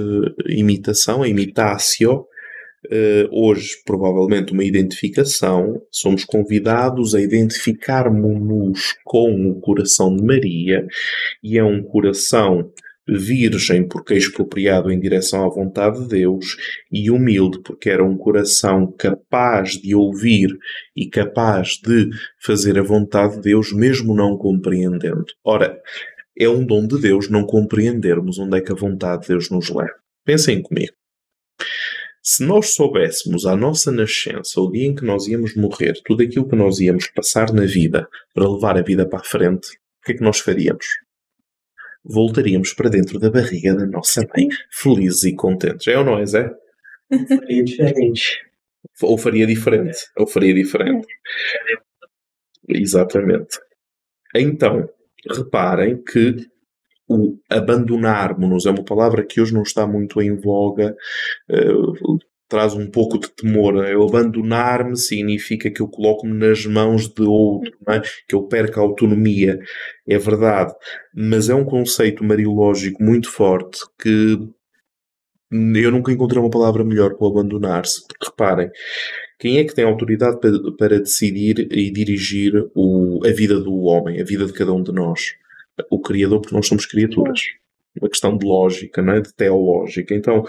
imitação, 0.47 1.23
a 1.23 1.29
imitatio, 2.89 3.29
hoje 3.31 3.77
provavelmente 3.85 4.53
uma 4.53 4.65
identificação, 4.65 5.81
somos 5.91 6.25
convidados 6.25 7.15
a 7.15 7.21
identificarmos-nos 7.21 8.95
com 9.05 9.51
o 9.51 9.61
coração 9.61 10.15
de 10.15 10.23
Maria, 10.23 10.87
e 11.43 11.59
é 11.59 11.65
um 11.65 11.83
coração 11.83 12.71
virgem 13.11 13.89
porque 13.89 14.15
expropriado 14.15 14.91
em 14.91 15.01
direção 15.01 15.43
à 15.43 15.49
vontade 15.49 15.99
de 16.03 16.09
Deus 16.09 16.57
e 16.93 17.11
humilde 17.11 17.59
porque 17.63 17.89
era 17.89 18.05
um 18.05 18.19
coração 18.19 18.93
capaz 18.99 19.81
de 19.81 19.95
ouvir 19.95 20.51
e 20.95 21.09
capaz 21.09 21.79
de 21.83 22.11
fazer 22.43 22.79
a 22.79 22.83
vontade 22.83 23.37
de 23.37 23.41
Deus 23.41 23.73
mesmo 23.73 24.15
não 24.15 24.37
compreendendo. 24.37 25.25
Ora, 25.43 25.81
é 26.39 26.49
um 26.51 26.65
dom 26.65 26.87
de 26.87 27.01
Deus 27.01 27.31
não 27.31 27.45
compreendermos 27.45 28.39
onde 28.39 28.59
é 28.59 28.61
que 28.61 28.73
a 28.73 28.77
vontade 28.77 29.23
de 29.23 29.29
Deus 29.29 29.51
nos 29.51 29.71
leva. 29.71 29.95
Pensem 30.25 30.61
comigo. 30.61 30.93
Se 32.31 32.45
nós 32.45 32.75
soubéssemos 32.75 33.47
à 33.47 33.57
nossa 33.57 33.91
nascença, 33.91 34.61
o 34.61 34.71
dia 34.71 34.87
em 34.87 34.95
que 34.95 35.03
nós 35.03 35.27
íamos 35.27 35.57
morrer, 35.57 35.95
tudo 36.05 36.23
aquilo 36.23 36.47
que 36.47 36.55
nós 36.55 36.79
íamos 36.79 37.07
passar 37.07 37.55
na 37.55 37.65
vida 37.65 38.07
para 38.35 38.47
levar 38.47 38.77
a 38.77 38.83
vida 38.83 39.09
para 39.09 39.21
a 39.21 39.25
frente, 39.25 39.67
o 39.69 40.05
que 40.05 40.13
é 40.13 40.15
que 40.15 40.23
nós 40.23 40.39
faríamos? 40.39 40.85
voltaríamos 42.05 42.75
para 42.75 42.91
dentro 42.91 43.19
da 43.19 43.31
barriga 43.31 43.75
da 43.75 43.87
nossa 43.87 44.21
mãe, 44.35 44.47
felizes 44.71 45.25
e 45.25 45.35
contentes. 45.35 45.87
É 45.89 45.99
ou 45.99 46.05
não 46.05 46.19
é, 46.19 46.27
Zé? 46.27 46.51
Faria 47.29 47.65
diferente. 47.65 48.43
Ou 49.03 49.17
faria 49.17 49.47
diferente. 49.47 49.99
Ou 50.17 50.27
faria 50.27 50.55
diferente. 50.55 51.07
Exatamente. 52.69 53.59
Então, 54.35 54.87
reparem 55.31 56.03
que 56.03 56.47
o 57.09 57.39
abandonarmos-nos 57.49 58.67
é 58.67 58.71
uma 58.71 58.85
palavra 58.85 59.25
que 59.25 59.41
hoje 59.41 59.55
não 59.55 59.63
está 59.63 59.87
muito 59.87 60.21
em 60.21 60.37
voga. 60.37 60.95
Uh, 61.51 62.19
traz 62.49 62.75
um 62.75 62.91
pouco 62.91 63.19
de 63.19 63.31
temor. 63.31 63.77
Eu 63.87 64.03
abandonar-me 64.03 64.97
significa 64.97 65.71
que 65.71 65.83
eu 65.83 65.89
coloco-me 65.89 66.33
nas 66.33 66.65
mãos 66.65 67.07
de 67.07 67.23
outro, 67.23 67.73
é? 67.89 68.01
que 68.27 68.35
eu 68.35 68.43
perco 68.45 68.81
a 68.81 68.83
autonomia. 68.83 69.59
É 70.07 70.19
verdade, 70.19 70.73
mas 71.15 71.49
é 71.49 71.55
um 71.55 71.65
conceito 71.65 72.25
mariológico 72.25 73.03
muito 73.03 73.31
forte 73.31 73.81
que 74.01 74.39
eu 75.51 75.91
nunca 75.91 76.13
encontrei 76.13 76.41
uma 76.41 76.51
palavra 76.51 76.85
melhor 76.85 77.15
para 77.15 77.27
abandonar-se. 77.27 78.07
Porque 78.07 78.27
reparem, 78.27 78.71
quem 79.39 79.59
é 79.59 79.65
que 79.65 79.75
tem 79.75 79.85
autoridade 79.85 80.39
para, 80.41 80.53
para 80.77 80.99
decidir 80.99 81.69
e 81.71 81.91
dirigir 81.91 82.53
o, 82.75 83.21
a 83.25 83.31
vida 83.31 83.59
do 83.61 83.75
homem, 83.83 84.21
a 84.21 84.25
vida 84.25 84.47
de 84.47 84.53
cada 84.53 84.73
um 84.73 84.83
de 84.83 84.93
nós? 84.93 85.35
O 85.91 86.01
Criador, 86.01 86.41
porque 86.41 86.55
nós 86.55 86.67
somos 86.67 86.87
criaturas. 86.87 87.41
Uma 88.01 88.09
questão 88.09 88.37
de 88.37 88.47
lógica, 88.47 89.03
não 89.03 89.15
é? 89.15 89.21
de 89.21 89.35
teológica. 89.35 90.15
Então, 90.15 90.45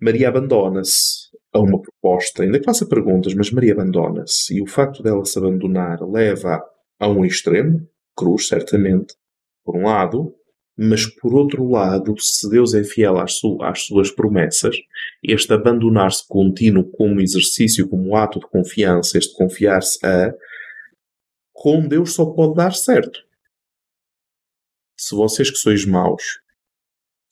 Maria 0.00 0.28
abandona-se 0.28 1.30
a 1.52 1.60
uma 1.60 1.80
proposta, 1.80 2.42
ainda 2.42 2.58
que 2.58 2.64
faça 2.64 2.86
perguntas, 2.86 3.34
mas 3.34 3.50
Maria 3.50 3.72
abandona-se. 3.72 4.56
E 4.56 4.62
o 4.62 4.66
facto 4.66 5.02
dela 5.02 5.24
se 5.24 5.38
abandonar 5.38 6.02
leva 6.02 6.62
a 6.98 7.08
um 7.08 7.24
extremo, 7.24 7.86
cruz, 8.16 8.48
certamente, 8.48 9.14
por 9.64 9.76
um 9.76 9.84
lado, 9.84 10.34
mas 10.76 11.06
por 11.06 11.34
outro 11.34 11.68
lado, 11.70 12.14
se 12.18 12.50
Deus 12.50 12.74
é 12.74 12.82
fiel 12.82 13.18
às, 13.18 13.34
su 13.34 13.58
às 13.62 13.84
suas 13.84 14.10
promessas, 14.10 14.76
este 15.22 15.52
abandonar-se 15.52 16.26
contínuo 16.26 16.84
como 16.90 17.20
exercício, 17.20 17.88
como 17.88 18.16
ato 18.16 18.40
de 18.40 18.46
confiança, 18.46 19.16
este 19.16 19.34
confiar-se 19.34 20.04
a, 20.04 20.34
com 21.52 21.86
Deus 21.86 22.14
só 22.14 22.26
pode 22.26 22.54
dar 22.54 22.74
certo. 22.74 23.20
Se 24.96 25.14
vocês 25.14 25.50
que 25.50 25.56
sois 25.56 25.84
maus 25.84 26.22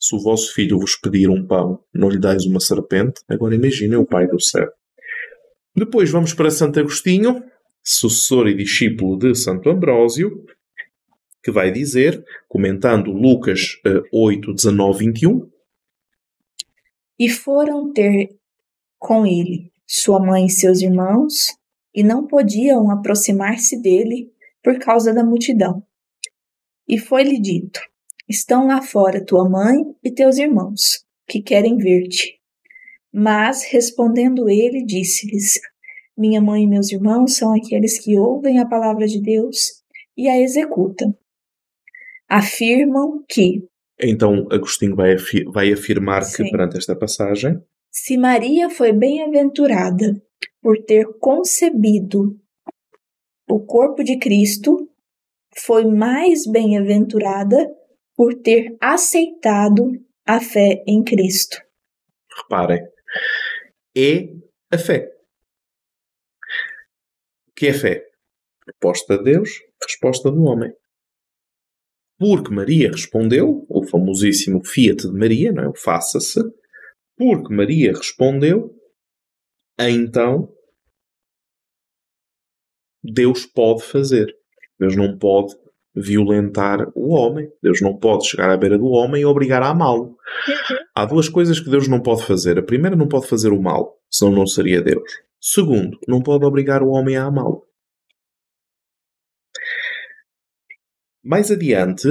se 0.03 0.13
o 0.17 0.19
vosso 0.19 0.53
filho 0.53 0.77
vos 0.77 0.97
pedir 0.97 1.29
um 1.29 1.47
pão, 1.47 1.79
não 1.93 2.09
lhe 2.09 2.19
dais 2.19 2.45
uma 2.45 2.59
serpente. 2.59 3.21
Agora 3.25 3.55
imaginem 3.55 3.95
o 3.95 4.05
Pai 4.05 4.27
do 4.27 4.37
céu. 4.37 4.69
Depois 5.73 6.09
vamos 6.11 6.33
para 6.33 6.51
Santo 6.51 6.77
Agostinho, 6.77 7.41
sucessor 7.81 8.49
e 8.49 8.53
discípulo 8.53 9.17
de 9.17 9.33
Santo 9.33 9.69
Ambrósio, 9.69 10.45
que 11.41 11.49
vai 11.51 11.71
dizer, 11.71 12.21
comentando 12.49 13.13
Lucas 13.13 13.79
8, 14.11 14.53
19, 14.53 15.05
21. 15.05 15.49
E 17.17 17.29
foram 17.29 17.93
ter 17.93 18.37
com 18.99 19.25
ele 19.25 19.71
sua 19.87 20.19
mãe 20.19 20.47
e 20.47 20.51
seus 20.51 20.81
irmãos, 20.81 21.55
e 21.95 22.03
não 22.03 22.27
podiam 22.27 22.91
aproximar-se 22.91 23.81
dele 23.81 24.33
por 24.61 24.77
causa 24.79 25.13
da 25.13 25.23
multidão. 25.23 25.81
E 26.87 26.97
foi-lhe 26.97 27.39
dito: 27.39 27.79
Estão 28.27 28.67
lá 28.67 28.81
fora 28.81 29.25
tua 29.25 29.49
mãe 29.49 29.77
e 30.03 30.11
teus 30.11 30.37
irmãos, 30.37 31.05
que 31.27 31.41
querem 31.41 31.77
ver-te. 31.77 32.39
Mas, 33.13 33.63
respondendo 33.63 34.49
ele, 34.49 34.83
disse-lhes: 34.83 35.59
Minha 36.17 36.41
mãe 36.41 36.63
e 36.63 36.67
meus 36.67 36.91
irmãos 36.91 37.35
são 37.35 37.53
aqueles 37.53 37.99
que 37.99 38.17
ouvem 38.17 38.59
a 38.59 38.65
palavra 38.65 39.05
de 39.05 39.21
Deus 39.21 39.83
e 40.17 40.27
a 40.27 40.39
executam. 40.39 41.15
Afirmam 42.27 43.23
que. 43.27 43.63
Então, 43.99 44.47
Agostinho 44.49 44.95
vai, 44.95 45.15
vai 45.51 45.71
afirmar 45.71 46.23
Sim. 46.23 46.43
que, 46.43 46.51
perante 46.51 46.77
esta 46.77 46.95
passagem, 46.95 47.61
se 47.91 48.17
Maria 48.17 48.69
foi 48.71 48.91
bem-aventurada 48.91 50.19
por 50.61 50.81
ter 50.83 51.05
concebido 51.19 52.35
o 53.47 53.59
corpo 53.59 54.03
de 54.03 54.17
Cristo, 54.17 54.89
foi 55.59 55.85
mais 55.85 56.45
bem-aventurada 56.49 57.57
por 58.15 58.33
ter 58.41 58.75
aceitado 58.81 59.91
a 60.25 60.39
fé 60.39 60.83
em 60.87 61.03
Cristo. 61.03 61.57
Reparem, 62.35 62.81
é 63.95 64.29
a 64.71 64.77
fé. 64.77 65.11
O 67.47 67.51
que 67.55 67.67
é 67.67 67.73
fé? 67.73 68.05
Resposta 68.65 69.17
de 69.17 69.23
Deus, 69.23 69.49
resposta 69.81 70.31
do 70.31 70.43
homem. 70.43 70.73
Porque 72.17 72.53
Maria 72.53 72.89
respondeu, 72.89 73.65
o 73.67 73.83
famosíssimo 73.83 74.63
Fiat 74.63 75.07
de 75.07 75.13
Maria, 75.13 75.51
não 75.51 75.63
é? 75.63 75.67
o 75.67 75.75
faça-se, 75.75 76.39
porque 77.17 77.53
Maria 77.53 77.91
respondeu, 77.91 78.73
então 79.77 80.53
Deus 83.03 83.45
pode 83.45 83.83
fazer. 83.83 84.33
Deus 84.83 84.97
não 84.97 85.17
pode 85.17 85.55
violentar 85.95 86.91
o 86.93 87.13
homem. 87.13 87.49
Deus 87.61 87.79
não 87.79 87.95
pode 87.95 88.27
chegar 88.27 88.49
à 88.49 88.57
beira 88.57 88.77
do 88.77 88.87
homem 88.87 89.21
e 89.21 89.25
obrigar 89.25 89.61
a 89.61 89.69
amá-lo. 89.69 90.07
Uhum. 90.07 90.77
Há 90.93 91.05
duas 91.05 91.29
coisas 91.29 91.57
que 91.57 91.69
Deus 91.69 91.87
não 91.87 92.01
pode 92.01 92.25
fazer. 92.25 92.59
A 92.59 92.63
primeira, 92.63 92.97
não 92.97 93.07
pode 93.07 93.27
fazer 93.27 93.53
o 93.53 93.61
mal, 93.61 93.97
senão 94.09 94.33
não 94.33 94.45
seria 94.45 94.81
Deus. 94.81 95.09
Segundo, 95.39 95.97
não 96.05 96.21
pode 96.21 96.43
obrigar 96.43 96.83
o 96.83 96.89
homem 96.89 97.15
a 97.15 97.23
amá-lo. 97.23 97.65
Mais 101.23 101.49
adiante, 101.49 102.09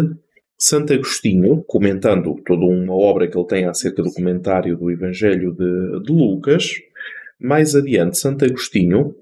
Santo 0.58 0.94
Agostinho, 0.94 1.62
comentando 1.64 2.34
toda 2.46 2.64
uma 2.64 2.94
obra 2.94 3.28
que 3.28 3.36
ele 3.36 3.46
tem 3.46 3.66
acerca 3.66 4.02
do 4.02 4.12
comentário 4.14 4.78
do 4.78 4.90
Evangelho 4.90 5.52
de, 5.52 6.02
de 6.04 6.10
Lucas, 6.10 6.70
mais 7.38 7.76
adiante, 7.76 8.18
Santo 8.18 8.46
Agostinho 8.46 9.14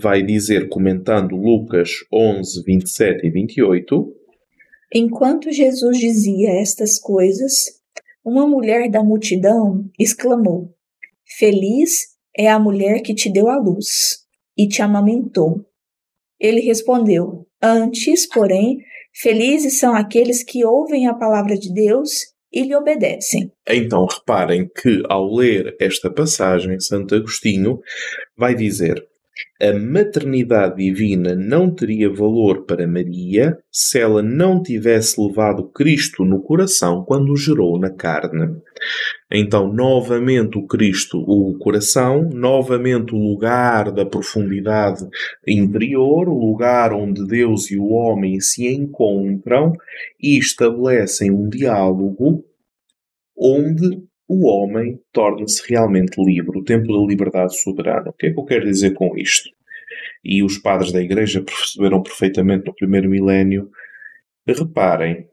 vai 0.00 0.22
dizer, 0.22 0.68
comentando 0.68 1.36
Lucas 1.36 1.90
11, 2.12 2.62
27 2.64 3.26
e 3.26 3.30
28, 3.30 4.14
Enquanto 4.96 5.50
Jesus 5.50 5.98
dizia 5.98 6.60
estas 6.60 7.00
coisas, 7.00 7.64
uma 8.24 8.46
mulher 8.46 8.88
da 8.88 9.02
multidão 9.02 9.90
exclamou: 9.98 10.72
Feliz 11.36 11.90
é 12.36 12.48
a 12.48 12.60
mulher 12.60 13.00
que 13.00 13.12
te 13.12 13.30
deu 13.30 13.48
a 13.48 13.58
luz 13.58 14.24
e 14.56 14.68
te 14.68 14.82
amamentou. 14.82 15.66
Ele 16.38 16.60
respondeu: 16.60 17.46
Antes, 17.60 18.28
porém, 18.28 18.78
felizes 19.12 19.78
são 19.78 19.94
aqueles 19.96 20.44
que 20.44 20.64
ouvem 20.64 21.08
a 21.08 21.14
palavra 21.14 21.58
de 21.58 21.72
Deus 21.72 22.12
e 22.52 22.62
lhe 22.62 22.76
obedecem. 22.76 23.50
Então 23.68 24.06
reparem 24.06 24.70
que 24.80 25.02
ao 25.08 25.34
ler 25.34 25.76
esta 25.80 26.08
passagem, 26.08 26.78
Santo 26.78 27.16
Agostinho 27.16 27.80
vai 28.36 28.54
dizer: 28.54 29.04
a 29.60 29.72
maternidade 29.72 30.76
divina 30.76 31.34
não 31.34 31.70
teria 31.70 32.12
valor 32.12 32.64
para 32.64 32.86
Maria 32.86 33.58
se 33.70 33.98
ela 33.98 34.22
não 34.22 34.62
tivesse 34.62 35.20
levado 35.20 35.68
Cristo 35.70 36.24
no 36.24 36.42
coração 36.42 37.04
quando 37.04 37.32
o 37.32 37.36
gerou 37.36 37.78
na 37.78 37.90
carne. 37.90 38.56
Então, 39.32 39.72
novamente 39.72 40.58
o 40.58 40.66
Cristo, 40.66 41.18
o 41.18 41.56
coração, 41.58 42.28
novamente 42.32 43.14
o 43.14 43.18
lugar 43.18 43.90
da 43.90 44.06
profundidade 44.06 45.04
interior, 45.46 46.28
o 46.28 46.38
lugar 46.38 46.92
onde 46.92 47.26
Deus 47.26 47.70
e 47.70 47.76
o 47.76 47.88
homem 47.88 48.40
se 48.40 48.66
encontram 48.66 49.72
e 50.20 50.38
estabelecem 50.38 51.30
um 51.30 51.48
diálogo 51.48 52.44
onde 53.36 54.02
o 54.28 54.46
homem 54.46 54.98
torna-se 55.12 55.62
realmente 55.68 56.22
livre, 56.22 56.58
o 56.58 56.64
tempo 56.64 56.86
da 56.86 57.06
liberdade 57.06 57.60
soberana. 57.60 58.10
O 58.10 58.12
que 58.12 58.26
é 58.26 58.32
que 58.32 58.38
eu 58.38 58.44
quero 58.44 58.64
dizer 58.64 58.94
com 58.94 59.16
isto? 59.16 59.50
E 60.24 60.42
os 60.42 60.56
padres 60.58 60.92
da 60.92 61.02
Igreja 61.02 61.42
perceberam 61.42 62.02
perfeitamente 62.02 62.66
no 62.66 62.74
primeiro 62.74 63.10
milénio. 63.10 63.70
Reparem, 64.46 65.28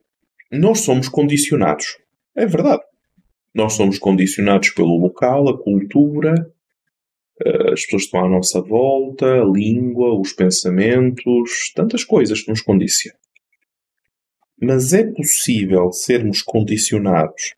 nós 0.52 0.82
somos 0.82 1.08
condicionados. 1.08 1.98
É 2.36 2.46
verdade. 2.46 2.84
Nós 3.54 3.74
somos 3.74 3.98
condicionados 3.98 4.70
pelo 4.72 4.98
local, 4.98 5.50
a 5.50 5.58
cultura, 5.58 6.34
eh, 7.46 7.74
as 7.74 7.84
pessoas 7.84 8.04
que 8.04 8.08
estão 8.08 8.26
à 8.26 8.30
nossa 8.30 8.62
volta, 8.62 9.26
a 9.26 9.46
língua, 9.46 10.20
os 10.20 10.34
pensamentos, 10.34 11.72
tantas 11.76 12.04
coisas 12.04 12.42
que 12.42 12.50
nos 12.50 12.62
condicionam. 12.62 13.20
Mas 14.62 14.94
é 14.94 15.04
possível 15.04 15.92
sermos 15.92 16.42
condicionados 16.42 17.56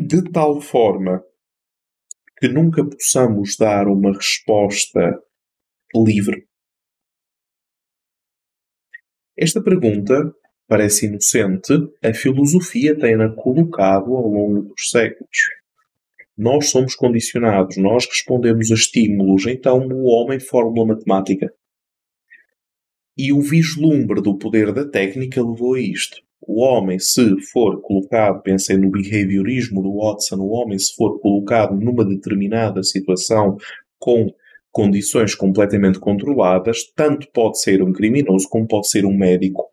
de 0.00 0.22
tal 0.30 0.60
forma 0.60 1.24
que 2.38 2.48
nunca 2.48 2.84
possamos 2.84 3.56
dar 3.56 3.88
uma 3.88 4.12
resposta 4.12 5.18
livre? 5.94 6.46
Esta 9.36 9.62
pergunta 9.62 10.34
parece 10.68 11.06
inocente, 11.06 11.72
a 12.02 12.12
filosofia 12.12 12.98
tem-na 12.98 13.30
colocado 13.30 14.14
ao 14.14 14.28
longo 14.28 14.62
dos 14.62 14.90
séculos. 14.90 15.38
Nós 16.36 16.68
somos 16.68 16.94
condicionados, 16.94 17.76
nós 17.78 18.06
respondemos 18.06 18.70
a 18.70 18.74
estímulos, 18.74 19.46
então 19.46 19.86
o 19.88 20.04
homem 20.04 20.38
forma 20.38 20.72
uma 20.72 20.94
matemática. 20.94 21.50
E 23.16 23.32
o 23.32 23.40
vislumbre 23.40 24.20
do 24.20 24.36
poder 24.36 24.72
da 24.72 24.86
técnica 24.86 25.42
levou 25.42 25.74
a 25.74 25.80
isto. 25.80 26.25
O 26.46 26.60
homem, 26.62 26.98
se 26.98 27.40
for 27.52 27.80
colocado, 27.82 28.40
pensem 28.42 28.78
no 28.78 28.90
behaviorismo 28.90 29.82
do 29.82 29.96
Watson, 29.98 30.36
o 30.36 30.50
homem, 30.50 30.78
se 30.78 30.94
for 30.94 31.18
colocado 31.20 31.74
numa 31.74 32.04
determinada 32.04 32.82
situação 32.82 33.56
com 33.98 34.26
condições 34.70 35.34
completamente 35.34 35.98
controladas, 35.98 36.84
tanto 36.94 37.26
pode 37.32 37.60
ser 37.60 37.82
um 37.82 37.92
criminoso 37.92 38.46
como 38.48 38.66
pode 38.68 38.88
ser 38.88 39.04
um 39.06 39.16
médico, 39.16 39.64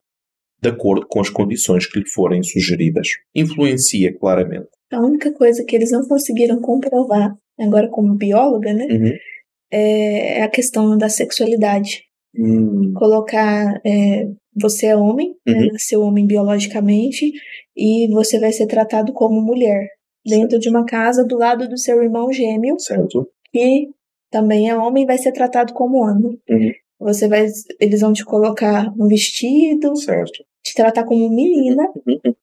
de 0.62 0.70
acordo 0.70 1.06
com 1.08 1.20
as 1.20 1.30
condições 1.30 1.86
que 1.86 2.00
lhe 2.00 2.08
forem 2.10 2.42
sugeridas. 2.42 3.08
Influencia 3.36 4.18
claramente. 4.18 4.70
A 4.92 5.00
única 5.00 5.32
coisa 5.34 5.64
que 5.66 5.76
eles 5.76 5.92
não 5.92 6.08
conseguiram 6.08 6.60
comprovar, 6.62 7.36
agora 7.60 7.88
como 7.90 8.16
bióloga, 8.16 8.74
né, 8.74 8.86
Uhum. 8.90 9.12
é 9.72 10.42
a 10.42 10.48
questão 10.48 10.98
da 10.98 11.10
sexualidade. 11.10 12.04
Hum, 12.38 12.94
Colocar 12.96 13.80
é, 13.86 14.28
você 14.60 14.88
é 14.88 14.96
homem, 14.98 15.36
né, 15.46 15.54
Uhum. 15.54 15.68
nasceu 15.74 16.02
homem 16.02 16.26
biologicamente, 16.26 17.32
e 17.76 18.08
você 18.12 18.40
vai 18.40 18.52
ser 18.52 18.68
tratado 18.68 19.14
como 19.14 19.42
mulher 19.42 19.88
dentro 20.26 20.58
de 20.60 20.70
uma 20.70 20.86
casa 20.86 21.24
do 21.26 21.38
lado 21.38 21.68
do 21.68 21.78
seu 21.78 22.02
irmão 22.02 22.32
gêmeo, 22.32 22.80
certo? 22.80 23.28
que 23.52 23.90
também 24.32 24.68
é 24.70 24.76
homem, 24.76 25.06
vai 25.06 25.18
ser 25.18 25.32
tratado 25.32 25.74
como 25.74 25.98
homem. 26.00 26.40
Uhum. 26.50 26.72
Você 27.00 27.28
vai, 27.28 27.46
eles 27.80 28.02
vão 28.02 28.14
te 28.14 28.24
colocar 28.26 28.92
um 28.98 29.08
vestido, 29.08 29.96
Certo. 29.96 30.44
te 30.64 30.74
tratar 30.74 31.04
como 31.04 31.30
menina, 31.30 31.88
Uhum. 32.08 32.34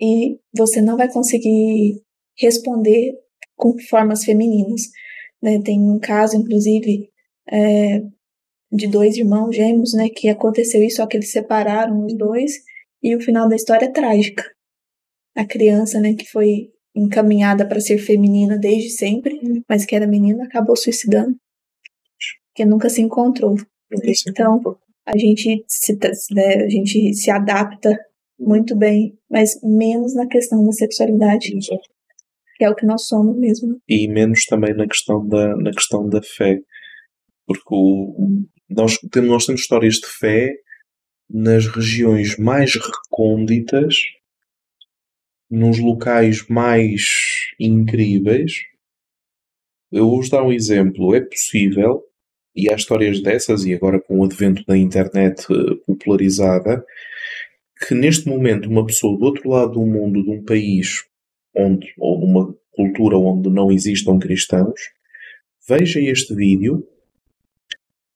e 0.00 0.38
você 0.56 0.80
não 0.80 0.96
vai 0.96 1.10
conseguir 1.10 2.02
responder 2.38 3.14
com 3.56 3.76
formas 3.88 4.24
femininas. 4.24 4.82
né? 5.42 5.60
Tem 5.62 5.80
um 5.80 5.98
caso, 5.98 6.36
inclusive, 6.36 7.10
é, 7.50 8.02
de 8.70 8.86
dois 8.86 9.16
irmãos 9.16 9.54
gêmeos, 9.54 9.94
né, 9.94 10.08
que 10.08 10.28
aconteceu 10.28 10.82
isso, 10.82 10.96
só 10.96 11.06
que 11.06 11.16
eles 11.16 11.30
separaram 11.30 12.04
os 12.04 12.16
dois, 12.16 12.52
e 13.02 13.14
o 13.14 13.20
final 13.20 13.48
da 13.48 13.56
história 13.56 13.86
é 13.86 13.92
trágica. 13.92 14.44
A 15.34 15.44
criança, 15.44 16.00
né, 16.00 16.14
que 16.14 16.28
foi 16.30 16.70
encaminhada 16.94 17.66
para 17.66 17.80
ser 17.80 17.98
feminina 17.98 18.58
desde 18.58 18.90
sempre, 18.90 19.38
mas 19.68 19.84
que 19.84 19.94
era 19.94 20.06
menina, 20.06 20.44
acabou 20.44 20.76
suicidando, 20.76 21.36
porque 22.48 22.64
nunca 22.64 22.88
se 22.88 23.02
encontrou. 23.02 23.54
Então, 24.26 24.60
a 25.06 25.16
gente 25.16 25.64
se, 25.68 25.96
né, 26.32 26.64
a 26.64 26.68
gente 26.68 27.14
se 27.14 27.30
adapta 27.30 27.96
muito 28.38 28.76
bem, 28.76 29.16
mas 29.30 29.60
menos 29.62 30.14
na 30.14 30.26
questão 30.26 30.64
da 30.64 30.72
sexualidade, 30.72 31.50
que 32.56 32.64
é 32.64 32.70
o 32.70 32.74
que 32.74 32.86
nós 32.86 33.06
somos 33.06 33.38
mesmo. 33.38 33.78
e 33.88 34.08
menos 34.08 34.44
também 34.46 34.74
na 34.74 34.86
questão 34.86 35.26
da, 35.26 35.56
na 35.56 35.70
questão 35.70 36.08
da 36.08 36.20
fé. 36.22 36.58
Porque 37.46 37.62
o, 37.70 38.42
nós, 38.68 38.98
temos, 39.10 39.30
nós 39.30 39.46
temos 39.46 39.60
histórias 39.60 39.94
de 39.94 40.06
fé 40.06 40.54
nas 41.28 41.66
regiões 41.66 42.36
mais 42.36 42.74
recônditas, 42.74 43.96
nos 45.50 45.78
locais 45.78 46.46
mais 46.48 47.02
incríveis. 47.58 48.52
Eu 49.90 50.10
vou 50.10 50.28
dar 50.28 50.42
um 50.42 50.52
exemplo. 50.52 51.14
É 51.14 51.20
possível, 51.20 52.02
e 52.54 52.70
há 52.70 52.74
histórias 52.74 53.20
dessas, 53.20 53.64
e 53.64 53.74
agora 53.74 54.00
com 54.00 54.18
o 54.18 54.24
advento 54.24 54.64
da 54.66 54.76
internet 54.76 55.46
eh, 55.50 55.74
popularizada, 55.86 56.84
que 57.86 57.94
neste 57.94 58.28
momento 58.28 58.68
uma 58.68 58.86
pessoa 58.86 59.16
do 59.16 59.24
outro 59.24 59.48
lado 59.48 59.72
do 59.72 59.86
mundo, 59.86 60.22
de 60.22 60.30
um 60.30 60.42
país 60.44 61.04
onde, 61.54 61.92
ou 61.98 62.20
numa 62.20 62.54
cultura 62.72 63.16
onde 63.16 63.48
não 63.50 63.70
existam 63.70 64.18
cristãos, 64.18 64.80
veja 65.68 66.00
este 66.00 66.34
vídeo, 66.34 66.86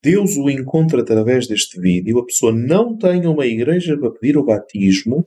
Deus 0.02 0.36
o 0.36 0.48
encontra 0.48 1.02
através 1.02 1.46
deste 1.46 1.80
vídeo, 1.80 2.18
a 2.18 2.24
pessoa 2.24 2.52
não 2.52 2.96
tem 2.96 3.26
uma 3.26 3.46
igreja 3.46 3.98
para 3.98 4.10
pedir 4.10 4.36
o 4.36 4.44
batismo 4.44 5.26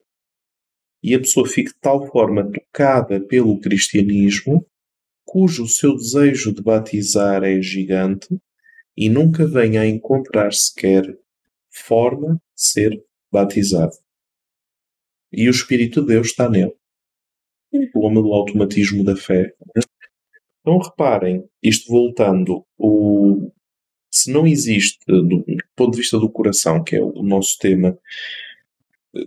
e 1.01 1.13
a 1.13 1.19
pessoa 1.19 1.47
fica 1.47 1.71
de 1.71 1.79
tal 1.79 2.07
forma 2.07 2.49
tocada 2.51 3.21
pelo 3.21 3.59
cristianismo, 3.59 4.65
cujo 5.25 5.67
seu 5.67 5.95
desejo 5.95 6.53
de 6.53 6.61
batizar 6.61 7.43
é 7.43 7.61
gigante 7.61 8.27
e 8.95 9.09
nunca 9.09 9.45
venha 9.45 9.81
a 9.81 9.87
encontrar 9.87 10.53
sequer 10.53 11.17
forma 11.69 12.35
de 12.35 12.39
ser 12.55 13.03
batizado. 13.31 13.95
E 15.31 15.47
o 15.47 15.51
Espírito 15.51 16.01
de 16.01 16.07
Deus 16.07 16.27
está 16.27 16.49
nele 16.49 16.73
o 17.93 18.05
homem 18.05 18.21
do 18.21 18.33
automatismo 18.33 19.03
da 19.03 19.15
fé. 19.15 19.53
Então 20.61 20.77
reparem, 20.77 21.43
isto 21.61 21.91
voltando, 21.91 22.65
o, 22.77 23.51
se 24.13 24.31
não 24.31 24.45
existe, 24.45 24.99
do 25.07 25.43
ponto 25.75 25.91
de 25.93 25.97
vista 25.97 26.19
do 26.19 26.29
coração, 26.29 26.83
que 26.83 26.95
é 26.95 27.01
o 27.01 27.23
nosso 27.23 27.57
tema, 27.57 27.97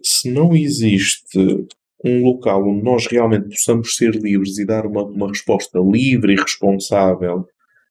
se 0.01 0.31
não 0.31 0.55
existe 0.55 1.67
um 2.05 2.23
local 2.23 2.69
onde 2.69 2.85
nós 2.85 3.07
realmente 3.07 3.49
possamos 3.49 3.97
ser 3.97 4.15
livres 4.15 4.59
e 4.59 4.65
dar 4.65 4.87
uma, 4.87 5.03
uma 5.03 5.29
resposta 5.29 5.81
livre 5.81 6.35
e 6.35 6.41
responsável 6.41 7.49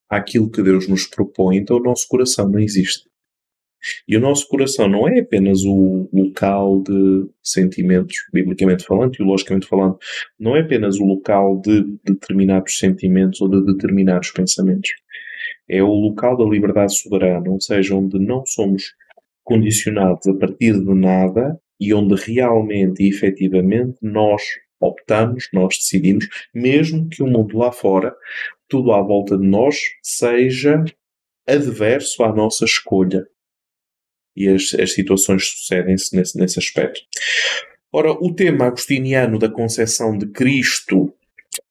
àquilo 0.09 0.49
que 0.49 0.63
Deus 0.63 0.87
nos 0.87 1.05
propõe, 1.05 1.57
então 1.57 1.77
o 1.77 1.83
nosso 1.83 2.07
coração 2.07 2.47
não 2.47 2.59
existe. 2.59 3.09
E 4.07 4.15
o 4.15 4.19
nosso 4.21 4.47
coração 4.47 4.87
não 4.87 5.05
é 5.07 5.19
apenas 5.19 5.63
o 5.63 6.09
local 6.13 6.81
de 6.81 7.27
sentimentos, 7.43 8.15
biblicamente 8.33 8.85
falando, 8.85 9.11
teologicamente 9.11 9.67
falando, 9.67 9.97
não 10.39 10.55
é 10.55 10.61
apenas 10.61 10.97
o 10.97 11.05
local 11.05 11.59
de 11.59 11.83
determinados 12.03 12.79
sentimentos 12.79 13.41
ou 13.41 13.49
de 13.49 13.65
determinados 13.65 14.31
pensamentos. 14.31 14.91
É 15.67 15.81
o 15.81 15.93
local 15.93 16.37
da 16.37 16.43
liberdade 16.43 16.97
soberana, 16.97 17.49
ou 17.49 17.59
seja, 17.59 17.95
onde 17.95 18.19
não 18.19 18.45
somos 18.45 18.93
condicionados 19.43 20.27
a 20.27 20.33
partir 20.33 20.73
de 20.73 20.93
nada 20.93 21.59
e 21.79 21.93
onde 21.93 22.15
realmente 22.15 23.03
e 23.03 23.09
efetivamente 23.09 23.97
nós 24.01 24.41
optamos, 24.79 25.47
nós 25.53 25.77
decidimos, 25.77 26.27
mesmo 26.53 27.07
que 27.09 27.23
o 27.23 27.27
mundo 27.27 27.57
lá 27.57 27.71
fora, 27.71 28.15
tudo 28.67 28.91
à 28.91 29.01
volta 29.01 29.37
de 29.37 29.45
nós, 29.45 29.75
seja 30.01 30.83
adverso 31.47 32.23
à 32.23 32.33
nossa 32.33 32.65
escolha. 32.65 33.25
E 34.35 34.47
as, 34.49 34.73
as 34.73 34.93
situações 34.93 35.47
sucedem-se 35.47 36.15
nesse, 36.15 36.37
nesse 36.37 36.59
aspecto. 36.59 37.01
Ora, 37.91 38.11
o 38.11 38.33
tema 38.33 38.65
agostiniano 38.65 39.39
da 39.39 39.49
concepção 39.49 40.17
de 40.17 40.27
Cristo 40.27 41.13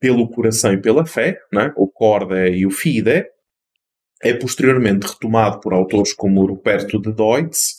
pelo 0.00 0.28
coração 0.28 0.72
e 0.72 0.80
pela 0.80 1.04
fé, 1.04 1.38
né? 1.52 1.72
o 1.76 1.86
corda 1.86 2.48
e 2.48 2.64
o 2.64 2.70
fide, 2.70 3.26
é 4.24 4.32
posteriormente 4.32 5.06
retomado 5.06 5.60
por 5.60 5.74
autores 5.74 6.14
como 6.14 6.46
Ruperto 6.46 6.98
de 6.98 7.12
Deutz, 7.12 7.76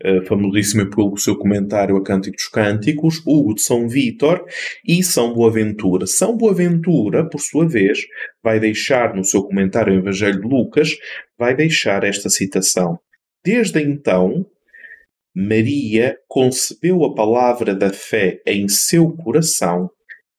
eh, 0.00 0.22
famosíssimo 0.22 0.88
pelo 0.88 1.18
seu 1.18 1.36
comentário 1.36 1.96
a 1.96 2.04
Cântico 2.04 2.36
dos 2.36 2.46
Cânticos, 2.46 3.20
Hugo 3.26 3.56
de 3.56 3.62
São 3.62 3.88
Vítor 3.88 4.44
e 4.86 5.02
São 5.02 5.34
Boaventura. 5.34 6.06
São 6.06 6.36
Boaventura, 6.36 7.28
por 7.28 7.40
sua 7.40 7.66
vez, 7.68 7.98
vai 8.40 8.60
deixar 8.60 9.12
no 9.12 9.24
seu 9.24 9.42
comentário 9.42 9.92
ao 9.92 9.98
Evangelho 9.98 10.40
de 10.40 10.46
Lucas, 10.46 10.96
vai 11.36 11.52
deixar 11.56 12.04
esta 12.04 12.30
citação. 12.30 13.00
Desde 13.44 13.82
então, 13.82 14.46
Maria 15.34 16.16
concebeu 16.28 17.04
a 17.04 17.12
palavra 17.12 17.74
da 17.74 17.92
fé 17.92 18.40
em 18.46 18.68
seu 18.68 19.10
coração, 19.10 19.90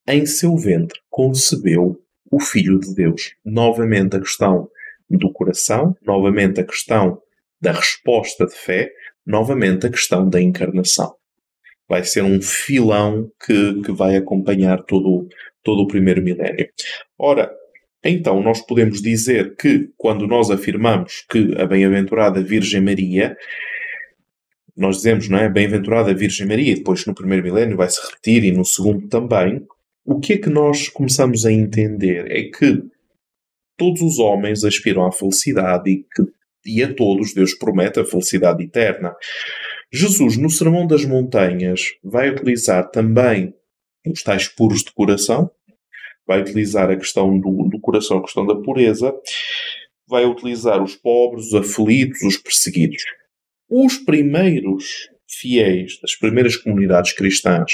em 0.08 0.24
seu 0.24 0.56
ventre 0.56 0.98
concebeu 1.10 2.00
o 2.32 2.40
Filho 2.40 2.80
de 2.80 2.94
Deus. 2.94 3.34
Novamente 3.44 4.16
a 4.16 4.20
questão 4.20 4.70
do 5.10 5.32
coração, 5.32 5.96
novamente 6.06 6.60
a 6.60 6.64
questão 6.64 7.20
da 7.60 7.72
resposta 7.72 8.46
de 8.46 8.54
fé, 8.54 8.90
novamente 9.26 9.86
a 9.86 9.90
questão 9.90 10.28
da 10.28 10.40
encarnação. 10.40 11.14
Vai 11.88 12.04
ser 12.04 12.22
um 12.22 12.40
filão 12.40 13.30
que, 13.44 13.82
que 13.82 13.92
vai 13.92 14.16
acompanhar 14.16 14.82
todo, 14.84 15.28
todo 15.62 15.82
o 15.82 15.88
primeiro 15.88 16.22
milénio. 16.22 16.68
Ora, 17.18 17.52
então 18.02 18.40
nós 18.42 18.64
podemos 18.64 19.02
dizer 19.02 19.56
que 19.56 19.90
quando 19.96 20.26
nós 20.26 20.50
afirmamos 20.50 21.24
que 21.28 21.54
a 21.58 21.66
bem-aventurada 21.66 22.42
Virgem 22.42 22.80
Maria, 22.80 23.36
nós 24.76 24.96
dizemos, 24.96 25.28
não 25.28 25.38
é? 25.38 25.48
Bem-aventurada 25.48 26.14
Virgem 26.14 26.46
Maria, 26.46 26.74
depois 26.74 27.04
no 27.04 27.14
primeiro 27.14 27.44
milénio 27.44 27.76
vai 27.76 27.90
se 27.90 28.00
repetir 28.00 28.44
e 28.44 28.52
no 28.52 28.64
segundo 28.64 29.08
também. 29.08 29.66
O 30.04 30.18
que 30.18 30.34
é 30.34 30.38
que 30.38 30.48
nós 30.48 30.88
começamos 30.88 31.44
a 31.44 31.52
entender? 31.52 32.30
É 32.30 32.44
que 32.44 32.82
todos 33.80 34.02
os 34.02 34.18
homens 34.18 34.62
aspiram 34.62 35.06
à 35.06 35.10
felicidade 35.10 35.90
e 35.90 35.96
que 35.96 36.30
e 36.64 36.82
a 36.82 36.92
todos 36.92 37.32
Deus 37.32 37.54
promete 37.54 38.00
a 38.00 38.04
felicidade 38.04 38.62
eterna. 38.62 39.14
Jesus, 39.90 40.36
no 40.36 40.50
Sermão 40.50 40.86
das 40.86 41.06
Montanhas, 41.06 41.94
vai 42.04 42.28
utilizar 42.28 42.90
também 42.90 43.54
os 44.06 44.22
tais 44.22 44.46
puros 44.46 44.84
de 44.84 44.92
coração, 44.92 45.50
vai 46.26 46.42
utilizar 46.42 46.90
a 46.90 46.96
questão 46.96 47.38
do, 47.38 47.68
do 47.68 47.80
coração, 47.80 48.18
a 48.18 48.22
questão 48.22 48.46
da 48.46 48.54
pureza, 48.56 49.12
vai 50.06 50.26
utilizar 50.26 50.82
os 50.82 50.94
pobres, 50.94 51.46
os 51.46 51.54
aflitos, 51.54 52.22
os 52.22 52.36
perseguidos. 52.36 53.02
Os 53.68 53.96
primeiros 53.96 55.08
fiéis 55.26 55.98
das 56.00 56.14
primeiras 56.14 56.56
comunidades 56.56 57.12
cristãs 57.12 57.72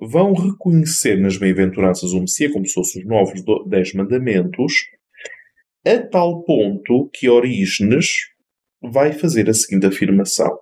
vão 0.00 0.32
reconhecer 0.32 1.16
nas 1.16 1.36
bem-aventuranças 1.36 2.12
o 2.12 2.20
Messias 2.20 2.52
como 2.52 2.66
se 2.66 2.74
fossem 2.74 3.02
os 3.02 3.08
novos 3.08 3.42
dez 3.66 3.92
mandamentos 3.92 4.72
a 5.84 5.98
tal 6.06 6.44
ponto 6.44 7.10
que 7.12 7.28
Orígenes 7.28 8.06
vai 8.80 9.12
fazer 9.12 9.50
a 9.50 9.54
seguinte 9.54 9.86
afirmação: 9.86 10.58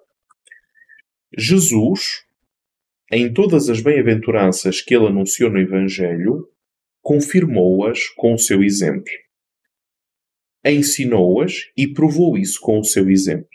Jesus, 1.36 2.24
em 3.12 3.32
todas 3.32 3.68
as 3.68 3.80
bem-aventuranças 3.80 4.80
que 4.80 4.94
ele 4.94 5.06
anunciou 5.06 5.50
no 5.50 5.58
Evangelho, 5.58 6.48
confirmou-as 7.02 8.08
com 8.08 8.34
o 8.34 8.38
seu 8.38 8.62
exemplo. 8.62 9.12
Ensinou-as 10.64 11.70
e 11.76 11.86
provou 11.88 12.36
isso 12.36 12.60
com 12.60 12.78
o 12.78 12.84
seu 12.84 13.10
exemplo. 13.10 13.48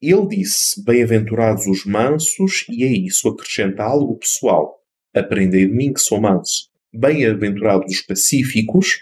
Ele 0.00 0.26
disse: 0.28 0.84
Bem-aventurados 0.84 1.66
os 1.66 1.86
mansos, 1.86 2.66
e 2.68 2.84
a 2.84 2.88
isso 2.88 3.28
acrescenta 3.28 3.82
algo 3.82 4.18
pessoal. 4.18 4.78
Aprendei 5.14 5.66
de 5.66 5.72
mim 5.72 5.92
que 5.92 6.00
sou 6.00 6.20
manso. 6.20 6.70
Bem-aventurados 6.92 7.94
os 7.94 8.02
pacíficos, 8.02 9.00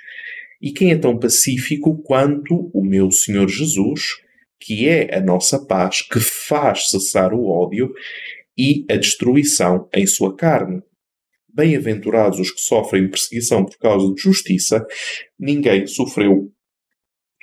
e 0.63 0.73
quem 0.73 0.93
é 0.93 0.97
tão 0.97 1.19
pacífico 1.19 2.01
quanto 2.05 2.71
o 2.73 2.85
meu 2.85 3.11
Senhor 3.11 3.49
Jesus, 3.49 4.23
que 4.61 4.89
é 4.89 5.13
a 5.13 5.21
nossa 5.21 5.59
paz, 5.67 6.03
que 6.03 6.21
faz 6.21 6.89
cessar 6.89 7.35
o 7.35 7.49
ódio 7.49 7.93
e 8.57 8.87
a 8.89 8.95
destruição 8.95 9.89
em 9.93 10.07
sua 10.07 10.37
carne. 10.37 10.81
Bem-aventurados 11.53 12.39
os 12.39 12.53
que 12.53 12.61
sofrem 12.61 13.11
perseguição 13.11 13.65
por 13.65 13.77
causa 13.77 14.15
de 14.15 14.23
justiça, 14.23 14.87
ninguém 15.37 15.89
sofreu 15.89 16.55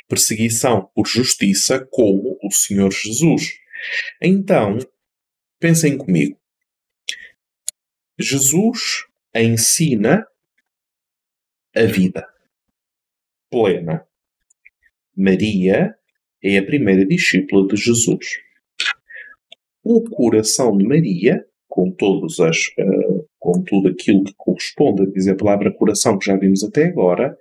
perseguição 0.07 0.89
por 0.95 1.05
justiça 1.05 1.85
como 1.91 2.39
o 2.41 2.51
Senhor 2.51 2.91
Jesus. 2.91 3.51
Então, 4.21 4.79
pensem 5.59 5.97
comigo. 5.97 6.39
Jesus 8.17 9.05
ensina 9.35 10.25
a 11.75 11.83
vida 11.83 12.25
plena. 13.49 14.05
Maria 15.15 15.95
é 16.43 16.57
a 16.57 16.65
primeira 16.65 17.05
discípula 17.05 17.67
de 17.67 17.75
Jesus. 17.75 18.25
O 19.83 20.03
coração 20.03 20.77
de 20.77 20.85
Maria, 20.85 21.45
com, 21.67 21.91
todos 21.91 22.39
as, 22.39 22.67
uh, 22.79 23.27
com 23.37 23.63
tudo 23.63 23.89
aquilo 23.89 24.23
que 24.23 24.33
corresponde 24.37 25.03
a 25.03 25.05
dizer 25.05 25.31
a 25.31 25.37
palavra 25.37 25.73
coração 25.73 26.17
que 26.17 26.25
já 26.25 26.37
vimos 26.37 26.63
até 26.63 26.85
agora, 26.85 27.37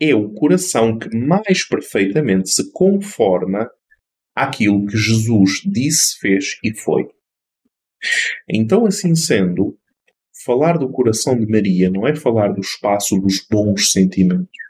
é 0.00 0.14
o 0.14 0.30
coração 0.30 0.98
que 0.98 1.14
mais 1.16 1.66
perfeitamente 1.66 2.50
se 2.50 2.70
conforma 2.72 3.68
àquilo 4.34 4.86
que 4.86 4.96
Jesus 4.96 5.60
disse, 5.64 6.18
fez 6.20 6.58
e 6.62 6.72
foi. 6.72 7.08
Então, 8.48 8.86
assim 8.86 9.14
sendo, 9.16 9.76
falar 10.44 10.78
do 10.78 10.88
coração 10.88 11.36
de 11.38 11.46
Maria 11.46 11.90
não 11.90 12.06
é 12.06 12.14
falar 12.14 12.52
do 12.52 12.60
espaço 12.60 13.18
dos 13.18 13.44
bons 13.50 13.90
sentimentos. 13.92 14.67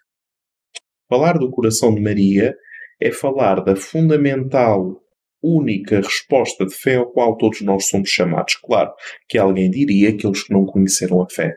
Falar 1.09 1.39
do 1.39 1.51
coração 1.51 1.95
de 1.95 2.03
Maria 2.03 2.55
é 3.01 3.11
falar 3.11 3.65
da 3.65 3.75
fundamental, 3.75 5.03
única 5.43 6.03
resposta 6.03 6.67
de 6.67 6.75
fé 6.75 6.97
ao 6.97 7.11
qual 7.11 7.35
todos 7.39 7.63
nós 7.63 7.89
somos 7.89 8.11
chamados. 8.11 8.57
Claro 8.57 8.93
que 9.27 9.39
alguém 9.39 9.71
diria 9.71 10.11
aqueles 10.11 10.43
que 10.43 10.53
não 10.53 10.67
conheceram 10.67 11.23
a 11.23 11.31
fé. 11.31 11.57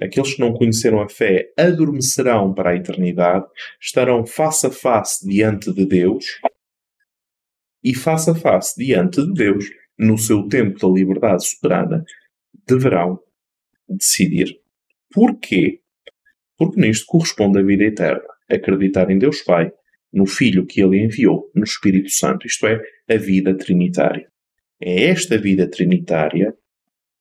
Aqueles 0.00 0.34
que 0.34 0.40
não 0.40 0.52
conheceram 0.52 1.00
a 1.00 1.08
fé 1.08 1.50
adormecerão 1.58 2.54
para 2.54 2.70
a 2.70 2.76
eternidade, 2.76 3.46
estarão 3.80 4.24
face 4.24 4.68
a 4.68 4.70
face 4.70 5.26
diante 5.26 5.72
de 5.72 5.84
Deus 5.84 6.24
e 7.82 7.96
face 7.96 8.30
a 8.30 8.34
face 8.36 8.74
diante 8.76 9.20
de 9.20 9.32
Deus, 9.32 9.64
no 9.98 10.16
seu 10.16 10.46
tempo 10.48 10.78
da 10.78 10.88
liberdade 10.92 11.44
soberana, 11.44 12.04
deverão 12.68 13.18
decidir. 13.88 14.60
Porquê? 15.12 15.80
Porque 16.56 16.80
nisto 16.80 17.06
corresponde 17.06 17.58
a 17.58 17.62
vida 17.62 17.84
eterna 17.84 18.31
acreditar 18.50 19.10
em 19.10 19.18
Deus 19.18 19.42
Pai, 19.42 19.72
no 20.12 20.26
Filho 20.26 20.66
que 20.66 20.82
Ele 20.82 21.02
enviou, 21.02 21.50
no 21.54 21.64
Espírito 21.64 22.10
Santo, 22.10 22.46
isto 22.46 22.66
é, 22.66 22.80
a 23.08 23.16
vida 23.16 23.56
trinitária. 23.56 24.28
É 24.80 25.04
esta 25.04 25.38
vida 25.38 25.66
trinitária 25.68 26.54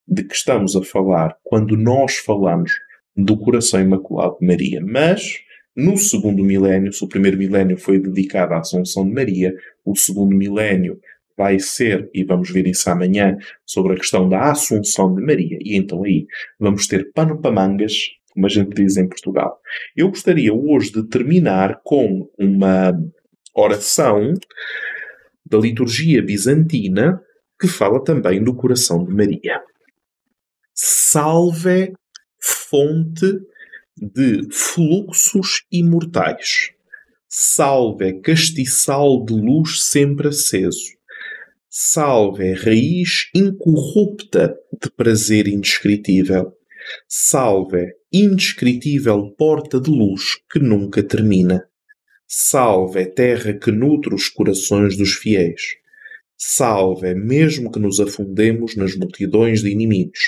de 0.07 0.23
que 0.23 0.35
estamos 0.35 0.75
a 0.75 0.83
falar 0.83 1.37
quando 1.43 1.77
nós 1.77 2.17
falamos 2.17 2.71
do 3.15 3.37
coração 3.37 3.79
imaculado 3.79 4.37
de 4.39 4.47
Maria. 4.47 4.81
Mas, 4.83 5.39
no 5.75 5.97
segundo 5.97 6.43
milénio, 6.43 6.91
se 6.91 7.03
o 7.03 7.07
primeiro 7.07 7.37
milénio 7.37 7.77
foi 7.77 7.99
dedicado 7.99 8.53
à 8.53 8.59
Assunção 8.59 9.05
de 9.05 9.13
Maria, 9.13 9.55
o 9.85 9.95
segundo 9.95 10.35
milénio 10.35 10.99
vai 11.37 11.59
ser, 11.59 12.09
e 12.13 12.23
vamos 12.23 12.51
ver 12.51 12.67
isso 12.67 12.89
amanhã, 12.89 13.37
sobre 13.65 13.93
a 13.93 13.95
questão 13.95 14.27
da 14.27 14.51
Assunção 14.51 15.13
de 15.15 15.21
Maria. 15.21 15.57
E 15.61 15.75
então 15.75 16.03
aí 16.03 16.25
vamos 16.59 16.87
ter 16.87 17.11
pano 17.13 17.39
para 17.39 17.51
mangas 17.51 17.93
como 18.31 18.45
a 18.45 18.49
gente 18.49 18.73
diz 18.73 18.97
em 18.97 19.07
Portugal. 19.07 19.59
Eu 19.95 20.09
gostaria 20.09 20.53
hoje 20.53 20.91
de 20.91 21.07
terminar 21.07 21.81
com 21.83 22.29
uma 22.37 22.93
oração 23.53 24.33
da 25.45 25.57
liturgia 25.57 26.21
bizantina 26.21 27.21
que 27.59 27.67
fala 27.67 28.03
também 28.03 28.43
do 28.43 28.55
coração 28.55 29.03
de 29.03 29.13
Maria. 29.13 29.61
Salve, 30.73 31.93
fonte 32.39 33.39
de 33.95 34.47
fluxos 34.51 35.63
imortais. 35.71 36.71
Salve 37.27 38.19
castiçal 38.21 39.23
de 39.23 39.33
luz 39.33 39.83
sempre 39.83 40.29
aceso. 40.29 40.99
Salve 41.69 42.53
raiz 42.53 43.29
incorrupta 43.33 44.57
de 44.81 44.89
prazer 44.91 45.47
indescritível. 45.47 46.53
Salve 47.07 47.93
indescritível 48.11 49.31
porta 49.37 49.79
de 49.79 49.89
luz 49.89 50.37
que 50.51 50.59
nunca 50.59 51.01
termina. 51.01 51.65
Salve 52.27 53.05
terra 53.05 53.53
que 53.53 53.71
nutre 53.71 54.13
os 54.13 54.27
corações 54.27 54.97
dos 54.97 55.13
fiéis. 55.13 55.61
Salve 56.37 57.13
mesmo 57.13 57.71
que 57.71 57.79
nos 57.79 57.99
afundemos 57.99 58.75
nas 58.75 58.95
multidões 58.95 59.61
de 59.61 59.69
inimigos. 59.69 60.19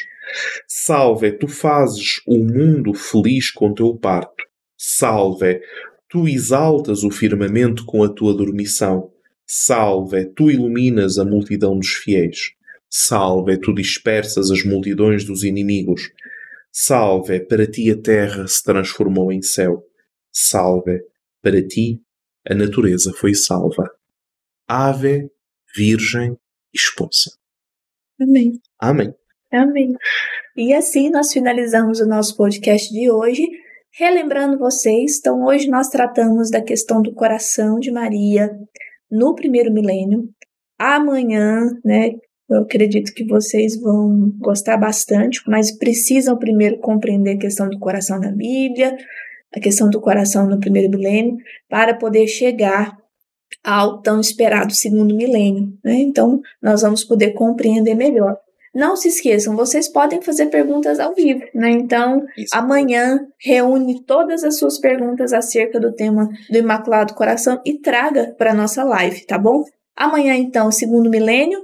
Salve 0.68 1.32
tu 1.32 1.48
fazes 1.48 2.22
o 2.26 2.38
mundo 2.38 2.94
feliz 2.94 3.52
com 3.52 3.74
teu 3.74 3.96
parto. 3.96 4.44
Salve 4.78 5.62
tu 6.14 6.28
exaltas 6.28 7.04
o 7.04 7.10
firmamento 7.10 7.86
com 7.86 8.04
a 8.04 8.08
tua 8.08 8.36
dormição. 8.36 9.12
Salve, 9.48 10.26
tu 10.26 10.52
iluminas 10.52 11.18
a 11.18 11.26
multidão 11.26 11.78
dos 11.78 11.90
fiéis. 11.90 12.52
Salve, 12.88 13.58
tu 13.58 13.74
dispersas 13.74 14.52
as 14.52 14.64
multidões 14.64 15.26
dos 15.26 15.44
inimigos. 15.44 16.12
Salve, 16.76 17.46
para 17.46 17.68
ti 17.68 17.92
a 17.92 18.02
terra 18.02 18.48
se 18.48 18.64
transformou 18.64 19.32
em 19.32 19.44
céu. 19.44 19.84
Salve, 20.32 21.02
para 21.40 21.62
ti 21.66 22.02
a 22.50 22.56
natureza 22.56 23.14
foi 23.14 23.36
salva. 23.36 23.92
Ave, 24.68 25.30
Virgem, 25.76 26.36
Esposa. 26.74 27.38
Amém. 28.20 28.60
Amém. 28.80 29.14
Amém. 29.52 29.94
E 30.58 30.74
assim 30.74 31.12
nós 31.12 31.32
finalizamos 31.32 32.00
o 32.00 32.08
nosso 32.08 32.36
podcast 32.36 32.92
de 32.92 33.12
hoje. 33.12 33.48
Relembrando 33.96 34.58
vocês, 34.58 35.20
então 35.20 35.46
hoje 35.46 35.70
nós 35.70 35.90
tratamos 35.90 36.50
da 36.50 36.64
questão 36.64 37.04
do 37.04 37.14
coração 37.14 37.80
de 37.80 37.92
Maria 37.92 38.50
no 39.12 39.36
primeiro 39.36 39.72
milênio. 39.72 40.28
Amanhã, 40.80 41.70
né, 41.86 42.14
eu 42.50 42.62
acredito 42.62 43.14
que 43.14 43.26
vocês 43.26 43.80
vão 43.80 44.32
gostar 44.40 44.78
bastante, 44.78 45.42
mas 45.48 45.72
precisam 45.78 46.38
primeiro 46.38 46.78
compreender 46.80 47.36
a 47.36 47.40
questão 47.40 47.70
do 47.70 47.80
coração 47.80 48.20
na 48.20 48.32
Bíblia, 48.32 48.96
a 49.56 49.60
questão 49.60 49.90
do 49.90 50.02
coração 50.02 50.48
no 50.48 50.60
primeiro 50.60 50.90
milênio, 50.90 51.38
para 51.70 51.94
poder 51.94 52.28
chegar 52.28 52.98
ao 53.64 54.02
tão 54.02 54.20
esperado 54.20 54.74
segundo 54.74 55.16
milênio. 55.16 55.74
Né? 55.84 55.96
Então, 56.00 56.42
nós 56.62 56.82
vamos 56.82 57.04
poder 57.04 57.32
compreender 57.32 57.96
melhor. 57.96 58.38
Não 58.74 58.96
se 58.96 59.08
esqueçam, 59.08 59.56
vocês 59.56 59.88
podem 59.88 60.20
fazer 60.20 60.48
perguntas 60.48 61.00
ao 61.00 61.14
vivo, 61.14 61.44
né? 61.54 61.70
Então, 61.70 62.26
Isso. 62.36 62.58
amanhã 62.58 63.20
reúne 63.40 64.04
todas 64.04 64.44
as 64.44 64.58
suas 64.58 64.80
perguntas 64.80 65.32
acerca 65.32 65.80
do 65.80 65.94
tema 65.94 66.28
do 66.50 66.58
Imaculado 66.58 67.14
Coração 67.14 67.62
e 67.64 67.78
traga 67.78 68.34
para 68.36 68.52
nossa 68.52 68.84
live, 68.84 69.28
tá 69.28 69.38
bom? 69.38 69.64
Amanhã, 69.96 70.34
então, 70.34 70.72
segundo 70.72 71.08
milênio. 71.08 71.60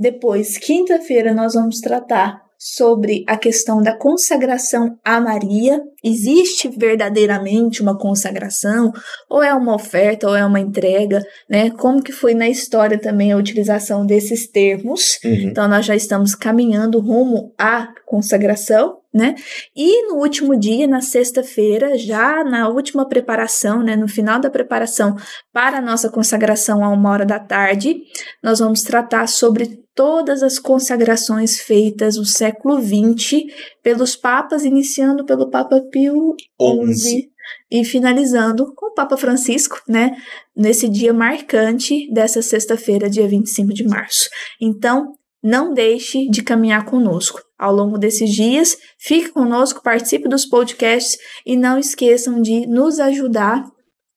Depois, 0.00 0.56
quinta-feira, 0.56 1.34
nós 1.34 1.52
vamos 1.52 1.78
tratar 1.78 2.40
sobre 2.58 3.22
a 3.26 3.36
questão 3.36 3.82
da 3.82 3.94
consagração 3.94 4.98
a 5.04 5.20
Maria. 5.20 5.82
Existe 6.02 6.68
verdadeiramente 6.68 7.82
uma 7.82 7.98
consagração? 7.98 8.92
Ou 9.28 9.42
é 9.42 9.52
uma 9.52 9.74
oferta, 9.74 10.26
ou 10.26 10.34
é 10.34 10.44
uma 10.44 10.58
entrega? 10.58 11.22
Né? 11.48 11.68
Como 11.70 12.02
que 12.02 12.12
foi 12.12 12.32
na 12.32 12.48
história 12.48 12.98
também 12.98 13.30
a 13.30 13.36
utilização 13.36 14.06
desses 14.06 14.46
termos? 14.46 15.18
Uhum. 15.22 15.32
Então, 15.32 15.68
nós 15.68 15.84
já 15.84 15.94
estamos 15.94 16.34
caminhando 16.34 16.98
rumo 16.98 17.52
à 17.58 17.88
consagração 18.06 18.99
né? 19.12 19.34
E 19.74 20.08
no 20.08 20.16
último 20.16 20.58
dia, 20.58 20.86
na 20.86 21.00
sexta-feira, 21.00 21.98
já 21.98 22.44
na 22.44 22.68
última 22.68 23.08
preparação, 23.08 23.82
né, 23.82 23.96
no 23.96 24.08
final 24.08 24.40
da 24.40 24.50
preparação 24.50 25.16
para 25.52 25.78
a 25.78 25.82
nossa 25.82 26.08
consagração 26.08 26.84
a 26.84 26.88
uma 26.88 27.10
hora 27.10 27.26
da 27.26 27.38
tarde, 27.38 28.02
nós 28.42 28.60
vamos 28.60 28.82
tratar 28.82 29.26
sobre 29.26 29.80
todas 29.94 30.42
as 30.42 30.58
consagrações 30.58 31.60
feitas 31.60 32.16
no 32.16 32.24
século 32.24 32.80
XX 32.80 33.42
pelos 33.82 34.16
papas, 34.16 34.64
iniciando 34.64 35.24
pelo 35.24 35.50
Papa 35.50 35.80
Pio 35.90 36.34
XI 36.86 37.28
e 37.70 37.84
finalizando 37.84 38.72
com 38.74 38.86
o 38.86 38.94
Papa 38.94 39.16
Francisco, 39.16 39.80
né, 39.88 40.16
nesse 40.56 40.88
dia 40.88 41.12
marcante 41.12 42.10
dessa 42.12 42.40
sexta-feira, 42.42 43.10
dia 43.10 43.26
25 43.26 43.72
de 43.72 43.84
março. 43.84 44.28
Então, 44.60 45.12
não 45.42 45.72
deixe 45.72 46.28
de 46.28 46.42
caminhar 46.42 46.84
conosco 46.84 47.40
ao 47.58 47.74
longo 47.74 47.98
desses 47.98 48.30
dias. 48.30 48.76
Fique 48.98 49.30
conosco, 49.30 49.82
participe 49.82 50.28
dos 50.28 50.44
podcasts 50.46 51.18
e 51.44 51.56
não 51.56 51.78
esqueçam 51.78 52.40
de 52.40 52.66
nos 52.66 52.98
ajudar 52.98 53.64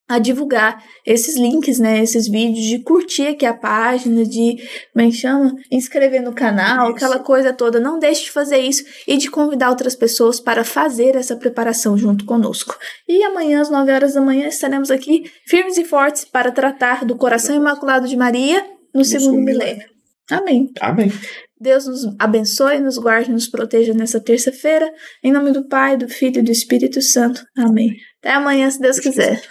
a 0.08 0.20
divulgar 0.20 0.84
esses 1.06 1.38
links, 1.38 1.80
né, 1.80 2.04
esses 2.04 2.28
vídeos, 2.28 2.66
de 2.66 2.80
curtir 2.80 3.28
aqui 3.28 3.46
a 3.46 3.54
página, 3.54 4.26
de, 4.26 4.58
como 4.92 5.06
é 5.06 5.10
que 5.10 5.16
chama? 5.16 5.56
Inscrever 5.72 6.22
no 6.22 6.34
canal, 6.34 6.88
isso. 6.88 6.98
aquela 6.98 7.20
coisa 7.20 7.54
toda. 7.54 7.80
Não 7.80 7.98
deixe 7.98 8.26
de 8.26 8.32
fazer 8.32 8.58
isso 8.58 8.84
e 9.08 9.18
de 9.18 9.32
convidar 9.32 9.70
outras 9.70 9.96
pessoas 9.96 10.40
para 10.40 10.64
fazer 10.64 11.16
essa 11.16 11.36
preparação 11.36 11.98
junto 11.98 12.26
conosco. 12.26 12.78
E 13.08 13.24
amanhã, 13.24 13.62
às 13.62 13.70
9 13.70 13.92
horas 13.92 14.14
da 14.14 14.22
manhã, 14.22 14.48
estaremos 14.48 14.92
aqui 14.92 15.32
firmes 15.48 15.78
e 15.78 15.86
fortes 15.86 16.26
para 16.26 16.52
tratar 16.52 17.06
do 17.06 17.16
coração 17.16 17.56
imaculado 17.56 18.08
de 18.08 18.18
Maria 18.18 18.64
no 18.94 19.06
segundo 19.06 19.40
milênio. 19.40 19.93
Amém. 20.38 20.72
Amém. 20.80 21.12
Deus 21.60 21.86
nos 21.88 22.16
abençoe, 22.20 22.80
nos 22.80 22.98
guarde, 22.98 23.32
nos 23.32 23.48
proteja 23.48 23.94
nessa 23.94 24.20
terça-feira. 24.20 24.92
Em 25.24 25.32
nome 25.32 25.52
do 25.52 25.68
Pai, 25.68 25.96
do 25.96 26.10
Filho 26.10 26.40
e 26.40 26.44
do 26.44 26.52
Espírito 26.52 27.02
Santo. 27.02 27.42
Amém. 27.58 27.96
Até 28.20 28.34
amanhã, 28.34 28.70
se 28.70 28.80
Deus 28.80 29.00
quiser. 29.00 29.42